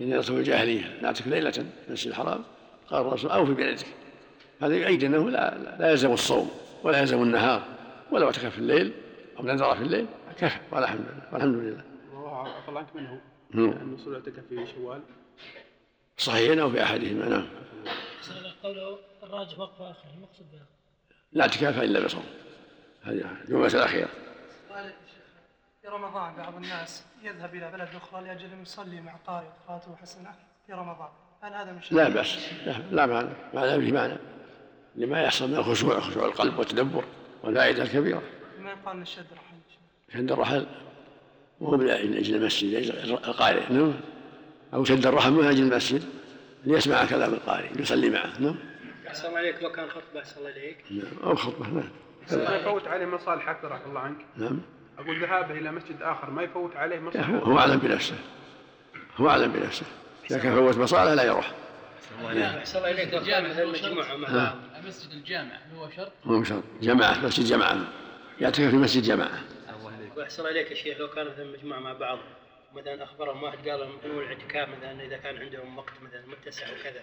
إني 0.00 0.16
رسول 0.16 0.38
الجاهلية 0.38 0.98
نعتكف 1.02 1.26
ليلة 1.26 1.50
في 1.50 1.64
المسجد 1.88 2.08
الحرام. 2.08 2.44
قال 2.90 3.06
الرسول 3.06 3.30
أو 3.30 3.46
في 3.46 3.54
بلدك 3.54 3.86
هذا 4.62 4.76
يعيد 4.76 5.04
أنه 5.04 5.30
لا, 5.30 5.58
لا 5.78 5.90
يلزم 5.90 6.12
الصوم 6.12 6.50
ولا 6.82 6.98
يلزم 6.98 7.22
النهار 7.22 7.62
ولو 8.10 8.26
اعتكف 8.26 8.46
في 8.46 8.58
الليل 8.58 8.92
أو 9.38 9.44
نذر 9.44 9.76
في 9.76 9.82
الليل. 9.82 10.06
كفى. 10.38 10.58
والحمد 10.72 11.00
لله 11.00 11.28
والحمد 11.32 11.54
لله. 11.54 11.84
عفى 12.26 12.68
الله 12.68 12.80
عنك 12.80 12.96
منه. 12.96 13.20
أن 13.54 13.92
الرسول 13.92 14.14
اعتكف 14.14 14.42
في 14.48 14.66
شوال. 14.74 15.00
صحيحين 16.16 16.58
أو 16.58 16.70
في 16.70 16.82
أحدهما 16.82 17.28
نعم. 17.28 17.46
قوله 18.62 18.98
الراجح 19.22 19.58
وقف 19.58 19.82
آخر 19.82 20.04
المقصود 20.16 20.46
بها 20.52 20.66
لا 21.32 21.42
اعتكاف 21.42 21.82
إلا 21.82 22.04
بصوم. 22.04 22.24
هذه 23.02 23.24
الجمعة 23.44 23.66
الأخيرة. 23.66 24.08
في 25.88 25.94
رمضان 25.94 26.34
بعض 26.38 26.54
الناس 26.54 27.04
يذهب 27.22 27.54
إلى 27.54 27.70
بلد 27.70 27.88
أخرى 27.96 28.24
لأجل 28.24 28.52
أن 28.52 28.62
يصلي 28.62 29.00
مع 29.00 29.12
قارئ 29.26 29.46
قراءته 29.68 29.96
حسنة 30.02 30.30
في 30.66 30.72
رمضان. 30.72 31.08
هل 31.42 31.54
هذا 31.54 31.72
من 31.72 31.80
لا 31.90 32.08
بأس. 32.08 32.38
لا, 32.66 32.72
لا 32.90 33.06
معنى 33.06 33.28
معنى 33.54 33.78
به 33.78 33.92
معنى 33.92 34.16
لما 34.96 35.22
يحصل 35.22 35.48
من 35.48 35.56
الخشوع 35.56 36.00
خشوع 36.00 36.26
القلب 36.26 36.58
والتدبر 36.58 37.04
والفائدة 37.42 37.82
الكبيرة. 37.82 38.22
ما 38.60 38.70
يقال 38.70 38.96
للشد 38.96 39.26
رحل؟ 39.32 39.56
شد 40.14 40.32
الرحل؟ 40.32 40.66
وهو 41.60 41.76
من 41.76 41.90
أجل 41.90 42.34
المسجد 42.34 42.74
أجل 42.74 43.12
القارئ 43.12 43.72
نعم. 43.72 43.94
أو 44.74 44.84
شد 44.84 45.06
الرحل 45.06 45.32
من 45.32 45.46
أجل 45.46 45.62
المسجد 45.62 46.04
ليسمع 46.64 47.06
كلام 47.06 47.34
القارئ 47.34 47.80
يصلي 47.80 48.10
معه 48.10 48.40
نعم. 48.40 48.56
أحسن 49.08 49.36
عليك 49.36 49.62
لو 49.62 49.72
كان 49.72 49.88
خطبة 49.88 50.20
أحسن 50.20 50.38
الله 50.38 50.50
إليك. 50.50 50.84
نعم. 50.90 51.30
أو 51.30 51.34
خطبة 51.34 51.66
نعم. 51.68 51.90
يفوت 52.30 52.88
عليه 52.88 53.06
مصالح 53.06 53.48
رحمه 53.48 53.86
الله 53.86 54.00
عنك. 54.00 54.26
نعم. 54.36 54.60
أقول 54.98 55.20
ذهابه 55.20 55.58
إلى 55.58 55.72
مسجد 55.72 56.02
آخر 56.02 56.30
ما 56.30 56.42
يفوت 56.42 56.76
عليه 56.76 56.98
مصالح 56.98 57.28
هو 57.28 57.36
هو 57.36 57.58
أعلم 57.58 57.78
بنفسه. 57.78 58.16
هو 59.16 59.30
أعلم 59.30 59.52
بنفسه. 59.52 59.86
إذا 60.30 60.38
كان 60.38 60.54
فوت 60.54 60.76
مصالح 60.76 61.12
لا 61.12 61.22
يروح. 61.22 61.52
أحسن 62.24 62.78
الله 62.78 62.90
إليك. 62.90 63.14
لو 63.14 63.24
كان 63.24 63.50
مثلا 63.50 63.66
مجموعة 63.66 64.16
مع 64.16 64.28
نعم. 64.28 64.44
بعض. 64.44 64.56
المسجد 64.82 65.10
الجامع 65.10 65.58
هو 65.76 65.90
شرط؟ 65.90 66.12
هو 66.26 66.44
شرط. 66.44 66.62
جماعة 66.82 67.26
مسجد 67.26 67.44
جماعة. 67.44 67.78
يعتكف 68.40 68.70
في 68.70 68.76
مسجد 68.76 69.02
جماعة. 69.02 69.38
وأحسن 70.16 70.42
الله 70.42 70.50
إليك 70.50 70.70
يا 70.70 70.76
شيخ 70.76 70.98
لو 70.98 71.08
كان 71.08 71.26
مثلا 71.26 71.44
مجموعة 71.44 71.78
مع 71.78 71.92
بعض 71.92 72.18
مثلا 72.74 73.04
أخبرهم 73.04 73.42
واحد 73.42 73.68
قال 73.68 73.80
لهم 73.80 73.98
انووا 74.04 74.22
الاعتكاف 74.22 74.68
مثلا 74.68 75.04
إذا 75.04 75.16
كان 75.16 75.36
عندهم 75.36 75.78
وقت 75.78 75.92
مثلا 76.02 76.22
متسع 76.26 76.66
وكذا. 76.66 77.00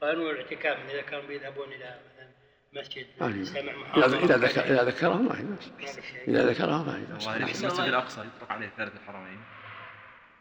قالوا 0.00 0.22
انووا 0.22 0.32
الاعتكاف 0.32 0.78
إذا 0.90 1.02
كانوا 1.02 1.26
بيذهبون 1.26 1.68
إلى 1.68 1.98
مثلا 2.14 2.28
مسجد 2.72 3.06
ما 3.20 3.32
في 3.32 3.38
يستمع 3.40 3.60
إذا 3.60 3.78
محاضرة 3.78 4.06
إذا 4.06 4.24
وكذا. 4.24 4.36
ذكر 4.36 4.60
إذا 4.64 4.84
ذكره 4.84 5.14
ما 5.14 5.34
في 5.34 5.42
بأس. 5.80 5.98
إذا 6.28 6.46
ذكره 6.46 6.82
ما 6.84 6.92
في 6.92 7.12
بأس 7.12 7.64
المسجد 7.64 7.80
الأقصى 7.80 8.20
يطلق 8.20 8.52
عليه 8.52 8.72
ثالث 8.76 8.92
الحرمين. 8.96 9.38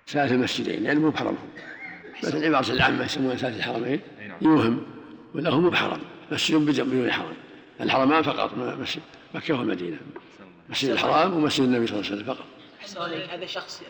ثالث 0.07 0.31
المسجدين 0.31 0.85
يعني 0.85 0.99
مو 0.99 1.09
بحرمهم 1.09 1.49
مثل 2.23 2.37
العبارة 2.37 2.71
العامة 2.71 3.05
يسمونها 3.05 3.35
ثالث 3.35 3.57
الحرمين. 3.57 4.01
نعم. 4.19 4.37
يوهم 4.41 4.85
ولا 5.35 5.49
هو 5.49 5.59
مو 5.61 5.69
بحرم. 5.69 6.01
مسجد 6.31 6.55
بدون 6.55 7.11
حرم. 7.11 7.33
الحرمان 7.81 8.23
فقط 8.23 8.53
ما- 8.57 8.75
مسجد. 8.75 9.01
مكة 9.33 9.53
والمدينة 9.59 9.97
مسجد 10.69 10.89
الحرام 10.89 11.33
ومسجد 11.33 11.63
النبي 11.63 11.87
صلى 11.87 11.99
الله 11.99 12.11
عليه 12.11 12.21
وسلم 12.21 12.33
فقط. 12.35 12.45
هذا 13.29 13.45
شخص 13.45 13.83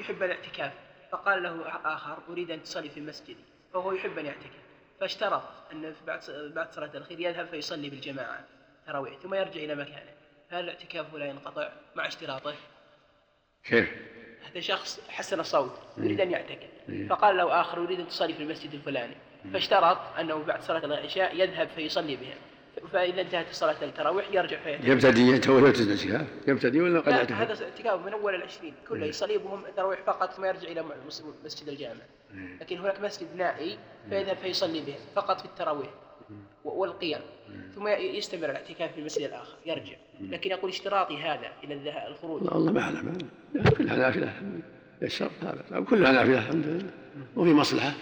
يحب 0.00 0.22
الاعتكاف 0.22 0.72
فقال 1.12 1.42
له 1.42 1.62
آخر 1.84 2.18
أريد 2.28 2.50
أن 2.50 2.62
تصلي 2.62 2.88
في 2.90 3.00
مسجدي 3.00 3.36
فهو 3.72 3.92
يحب 3.92 4.18
أن 4.18 4.26
يعتكف. 4.26 4.63
فاشترط 5.04 5.42
أن 5.72 5.94
بعد 6.06 6.20
بعد 6.54 6.72
صلاة 6.72 6.90
الأخير 6.94 7.20
يذهب 7.20 7.46
فيصلي 7.46 7.90
بالجماعة 7.90 8.44
تراويح 8.86 9.18
ثم 9.18 9.34
يرجع 9.34 9.60
إلى 9.60 9.74
مكانه 9.74 10.10
هل 10.50 10.68
اعتكافه 10.68 11.18
لا 11.18 11.26
ينقطع 11.26 11.72
مع 11.94 12.06
اشتراطه؟ 12.06 12.54
كيف؟ 13.64 13.90
هذا 14.50 14.60
شخص 14.60 15.00
حسن 15.08 15.40
الصوت 15.40 15.78
يريد 15.96 16.20
أن 16.20 16.30
يعتكف. 16.30 16.68
فقال 17.08 17.36
له 17.36 17.60
آخر 17.60 17.78
أريد 17.84 18.00
أن 18.00 18.08
تصلي 18.08 18.34
في 18.34 18.42
المسجد 18.42 18.74
الفلاني 18.74 19.16
فاشترط 19.52 19.98
أنه 20.18 20.44
بعد 20.44 20.62
صلاة 20.62 20.84
العشاء 20.84 21.36
يذهب 21.36 21.68
فيصلي 21.68 22.16
بهم 22.16 22.38
فإذا 22.92 23.20
انتهت 23.20 23.46
صلاة 23.52 23.76
التراويح 23.82 24.26
يرجع 24.32 24.58
فيعتكف 24.62 24.88
يبتدي 24.88 25.20
يبتدي 25.20 25.58
الاعتكاف 25.58 26.26
يبتدي 26.48 26.80
ولا 26.80 27.00
قد؟ 27.00 27.32
هذا 27.32 27.64
اعتكاف 27.64 28.06
من 28.06 28.12
أول 28.12 28.34
العشرين. 28.34 28.74
كله 28.88 29.06
يصلي 29.06 29.38
بهم 29.38 29.62
تراويح 29.76 30.00
فقط 30.06 30.32
ثم 30.32 30.44
يرجع 30.44 30.68
إلى 30.68 30.84
مس- 31.06 31.24
مسجد 31.44 31.68
الجامع. 31.68 32.00
لكن 32.60 32.78
هناك 32.78 33.00
مسجد 33.00 33.26
نائي 33.36 33.78
فيذهب 34.10 34.36
فيصلي 34.36 34.80
به 34.80 34.94
فقط 35.16 35.38
في 35.40 35.44
التراويح 35.44 35.90
والقيام. 36.64 37.20
ثم 37.74 37.88
ي- 37.88 37.92
يستمر 37.92 38.50
الاعتكاف 38.50 38.92
في 38.92 39.00
المسجد 39.00 39.22
الآخر 39.24 39.56
يرجع. 39.66 39.96
لكن 40.20 40.50
يقول 40.50 40.70
اشتراطي 40.70 41.16
هذا 41.22 41.52
إلى 41.64 41.74
الذهاب 41.74 42.10
الخروج. 42.12 42.42
والله 42.42 42.56
الله 42.56 42.72
ما 42.72 42.80
اعلم 42.80 43.18
كلها 43.78 43.96
نافله 43.96 44.32
الشرط 45.02 45.30
هذا. 45.42 45.80
كلها 45.80 46.12
نافله 46.12 46.38
الحمد 46.38 46.66
لله. 46.66 46.90
وفي 47.36 47.50
مصلحة. 47.52 47.92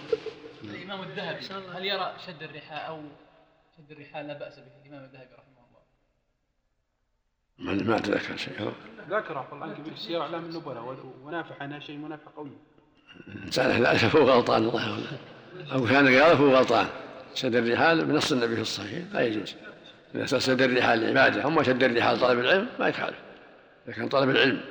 الإمام 0.63 1.03
الذهبي 1.03 1.39
هل 1.77 1.85
يرى 1.85 2.13
شد 2.27 2.43
الرحال 2.43 2.77
أو 2.87 3.01
شد 3.77 3.91
الرحال 3.91 4.27
لا 4.27 4.33
بأس 4.39 4.59
به. 4.59 4.65
الإمام 4.85 5.03
الذهبي 5.03 5.33
رحمه 5.33 5.63
الله. 5.67 5.81
ما 7.79 7.83
ما 7.89 7.95
اتذكر 7.97 8.37
شيء 8.37 8.71
ذكر 9.09 9.33
رحمه 9.35 9.53
الله 9.53 9.65
عنك 9.65 9.83
في 9.89 9.99
سير 9.99 10.21
أعلام 10.21 10.45
النبلاء 10.45 10.83
و- 10.83 11.27
ونافع 11.27 11.55
عنها 11.61 11.79
شيء 11.79 11.97
منافع 11.97 12.31
قوي 12.35 12.51
إنسان 13.45 13.79
للاسف 13.79 14.15
هو 14.15 14.23
غلطان 14.29 14.63
الله 14.63 15.07
أو 15.73 15.85
كان 15.85 16.07
قال 16.21 16.37
فهو 16.37 16.55
غلطان. 16.55 16.87
شد 17.35 17.55
الرحال 17.55 18.05
بنص 18.05 18.31
النبي 18.31 18.55
في 18.55 18.61
الصحيح 18.61 19.03
لا 19.13 19.21
يجوز. 19.21 19.55
إذا 20.15 20.39
شد 20.39 20.61
الرحال 20.61 21.03
العباده 21.03 21.47
اما 21.47 21.63
شد 21.63 21.83
الرحال 21.83 22.19
طلب 22.19 22.39
العلم 22.39 22.67
ما 22.79 22.87
يخالف 22.87 23.17
إذا 23.87 23.93
كان 23.95 24.07
طلب 24.09 24.29
العلم 24.29 24.61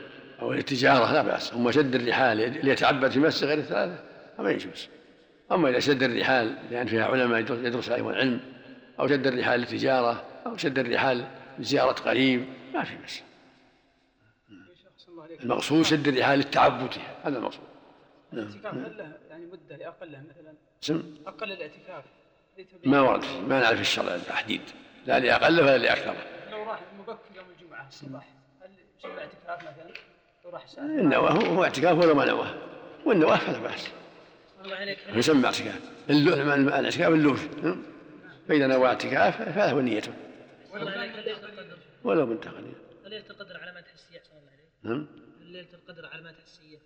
أو 0.43 0.53
التجارة 0.53 1.13
لا 1.13 1.23
بأس. 1.23 1.53
أما 1.53 1.71
شد 1.73 1.95
الرحال 1.95 2.37
ليتعبد 2.67 3.11
في 3.11 3.19
مسجد 3.19 3.49
غير 3.49 3.59
الثلاثه 3.59 4.05
فما 4.39 4.51
يجوز. 4.51 4.89
أما 5.53 5.69
إذا 5.69 5.79
شد 5.79 6.03
الرحال 6.03 6.57
لأن 6.71 6.87
فيها 6.87 7.05
علماء 7.05 7.41
يدرس 7.41 7.59
يدرس 7.59 7.91
عليهم 7.91 8.09
العلم 8.09 8.41
أو 9.03 9.09
شد 9.09 9.27
الرحال 9.27 9.61
للتجارة 9.61 10.25
أو 10.47 10.57
شد 10.57 10.79
الرحال 10.79 11.29
لزيارة 11.59 11.93
قريب 11.93 12.47
ما 12.75 12.85
في 12.85 12.97
بس 13.05 13.21
المقصود 15.43 15.83
شد 15.83 16.09
الرحال 16.09 16.39
للتعبد 16.39 16.95
هذا 17.25 17.39
المقصود. 17.39 17.65
نعم. 18.33 18.47
الاعتكاف 18.47 18.75
هل 18.75 18.99
له 18.99 19.13
يعني 19.31 19.47
مدة 19.47 19.77
لاقله 19.77 20.23
مثلا؟ 20.31 20.55
سم 20.81 21.15
أقل 21.27 21.53
الاعتكاف. 21.53 22.05
ما 22.85 23.01
ورد 23.01 23.25
ما 23.49 23.61
نعرف 23.61 23.81
الشرع 23.81 24.15
التحديد. 24.15 24.61
لا 25.07 25.19
لأقله 25.19 25.63
ولا 25.63 25.79
لأكثره 25.79 26.17
لو 26.51 26.63
راح 26.63 26.81
مبكر 26.99 27.37
يوم 27.37 27.47
الجمعة 27.61 27.89
الصباح 27.89 28.29
هل 28.63 28.71
يسمى 28.99 29.13
اعتكاف 29.13 29.71
مثلا؟ 29.73 29.95
لو 30.45 30.51
راح 30.51 30.65
الساعة 30.65 30.85
إن 30.85 31.09
نواه 31.09 31.33
هو 31.33 31.65
اعتكاف 31.65 31.99
ولا 31.99 32.15
ما 32.15 32.25
نواة؟ 32.25 32.55
والنواة 33.07 33.37
فلا 33.37 33.59
بأس. 33.59 33.89
الله 34.65 34.77
عليك. 34.77 34.99
يسمى 35.15 35.47
اعتكاف؟ 35.47 35.81
الاعتكاف 36.11 37.09
اللوث 37.09 37.49
فإذا 38.49 38.67
نوى 38.67 38.87
اعتكاف 38.87 39.43
فله 39.43 39.81
نيته. 39.81 40.13
ولو 42.05 42.27
بنت 42.27 42.49
قليل 42.49 42.75
ليلة 43.05 43.31
القدر 43.31 43.57
علامات 43.61 43.85
حسية 43.89 44.19
أحسن 44.19 44.37
الله 44.37 44.51
عليك 44.51 44.69
نعم. 44.83 45.07
ليلة 45.41 45.75
القدر 45.75 46.07
علامات 46.07 46.35
حسية 46.41 46.79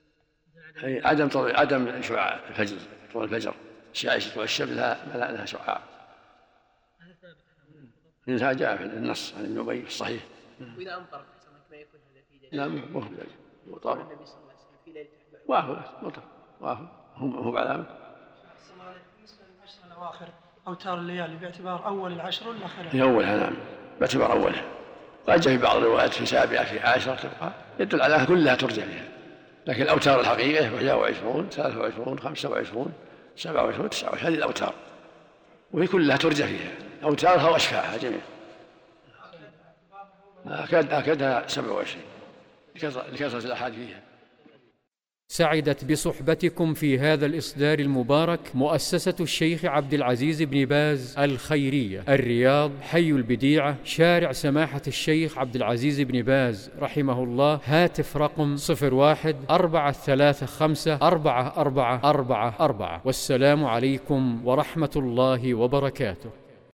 عدم 0.56 0.84
أي 0.84 1.00
عدم 1.06 1.28
طلع 1.28 1.60
عدم 1.60 2.02
شعاع 2.02 2.48
الفجر 2.48 2.76
طلوع 3.12 3.24
الفجر. 3.24 3.54
شعاع 3.92 4.18
طلوع 4.34 4.44
الشمس 4.44 4.70
لها 4.70 5.16
لها 5.16 5.32
لها 5.32 5.44
شعاع. 5.44 5.82
هذا 7.00 7.36
منها 8.26 8.52
جاء 8.52 8.76
في 8.76 8.84
النص 8.84 9.34
عن 9.34 9.44
ابن 9.44 9.58
أبي 9.58 9.80
في 9.80 9.86
الصحيح 9.86 10.24
واذا 10.60 10.96
امطرت 10.96 11.26
ما 11.70 11.76
يكون 11.76 12.00
هذا 12.12 12.22
في 12.30 12.38
دليل. 12.38 12.56
نعم 12.56 12.94
قول 12.94 13.80
طبعا 13.80 14.02
النبي 14.02 14.26
صلى 14.26 14.38
الله 14.38 14.52
عليه 14.52 14.58
وسلم 14.58 14.78
في 14.84 14.92
ليلة 14.92 15.08
11 15.32 15.44
وافق 15.48 16.04
مطر 16.04 16.22
وافق 16.60 17.12
هم 17.16 17.36
هم 17.36 17.52
بعلامه 17.52 17.86
بالنسبة 19.16 19.44
للعشر 19.46 19.86
الأواخر. 19.86 20.28
أوتار 20.68 20.98
الليالي 20.98 21.36
باعتبار 21.36 21.86
أول 21.86 22.12
العشر 22.12 22.48
ولا 22.48 22.66
اخرها؟ 22.66 22.88
في 22.88 23.02
أولها 23.02 23.36
نعم. 23.36 23.54
باعتبار 24.00 24.32
أولها. 24.32 24.64
قد 25.28 25.40
جاء 25.40 25.56
في 25.56 25.62
بعض 25.62 25.76
الروايات 25.76 26.14
في 26.14 26.26
سابعة 26.26 26.64
في 26.64 26.80
عاشرة 26.80 27.14
تبقى. 27.14 27.52
يدل 27.80 28.02
على 28.02 28.26
كلها 28.26 28.54
ترجع 28.54 28.82
فيها 28.82 29.08
لكن 29.66 29.82
الأوتار 29.82 30.20
الحقيقية 30.20 30.70
21 30.70 31.48
23 31.50 32.18
25 32.18 32.92
27 33.36 33.90
29 33.90 34.26
هذه 34.26 34.34
الأوتار. 34.34 34.74
وهي 35.72 35.86
كلها 35.86 36.16
ترجع 36.16 36.46
فيها. 36.46 36.70
أوتارها 37.04 37.50
وأشفاعها 37.50 37.96
جميعا 37.96 38.20
أكاد 40.46 40.92
أكادها 40.92 41.44
27 41.46 42.02
لكثرة 43.12 43.46
الأحاديث 43.46 43.78
فيها. 43.78 44.00
سعدت 45.28 45.84
بصحبتكم 45.84 46.74
في 46.74 46.98
هذا 46.98 47.26
الإصدار 47.26 47.78
المبارك 47.78 48.40
مؤسسة 48.54 49.14
الشيخ 49.20 49.64
عبد 49.64 49.94
العزيز 49.94 50.42
بن 50.42 50.64
باز 50.64 51.18
الخيرية 51.18 52.04
الرياض 52.08 52.70
حي 52.80 53.10
البديعة 53.10 53.76
شارع 53.84 54.32
سماحة 54.32 54.82
الشيخ 54.86 55.38
عبد 55.38 55.56
العزيز 55.56 56.00
بن 56.00 56.22
باز 56.22 56.70
رحمه 56.78 57.24
الله 57.24 57.60
هاتف 57.64 58.16
رقم 58.16 58.56
صفر 58.56 58.94
واحد 58.94 59.36
أربعة 59.50 59.92
ثلاثة 59.92 60.46
خمسة 60.46 60.98
أربعة 61.02 61.52
أربعة 61.56 62.00
أربعة 62.04 62.54
أربعة. 62.60 63.02
والسلام 63.04 63.64
عليكم 63.64 64.46
ورحمة 64.46 64.90
الله 64.96 65.54
وبركاته. 65.54 66.45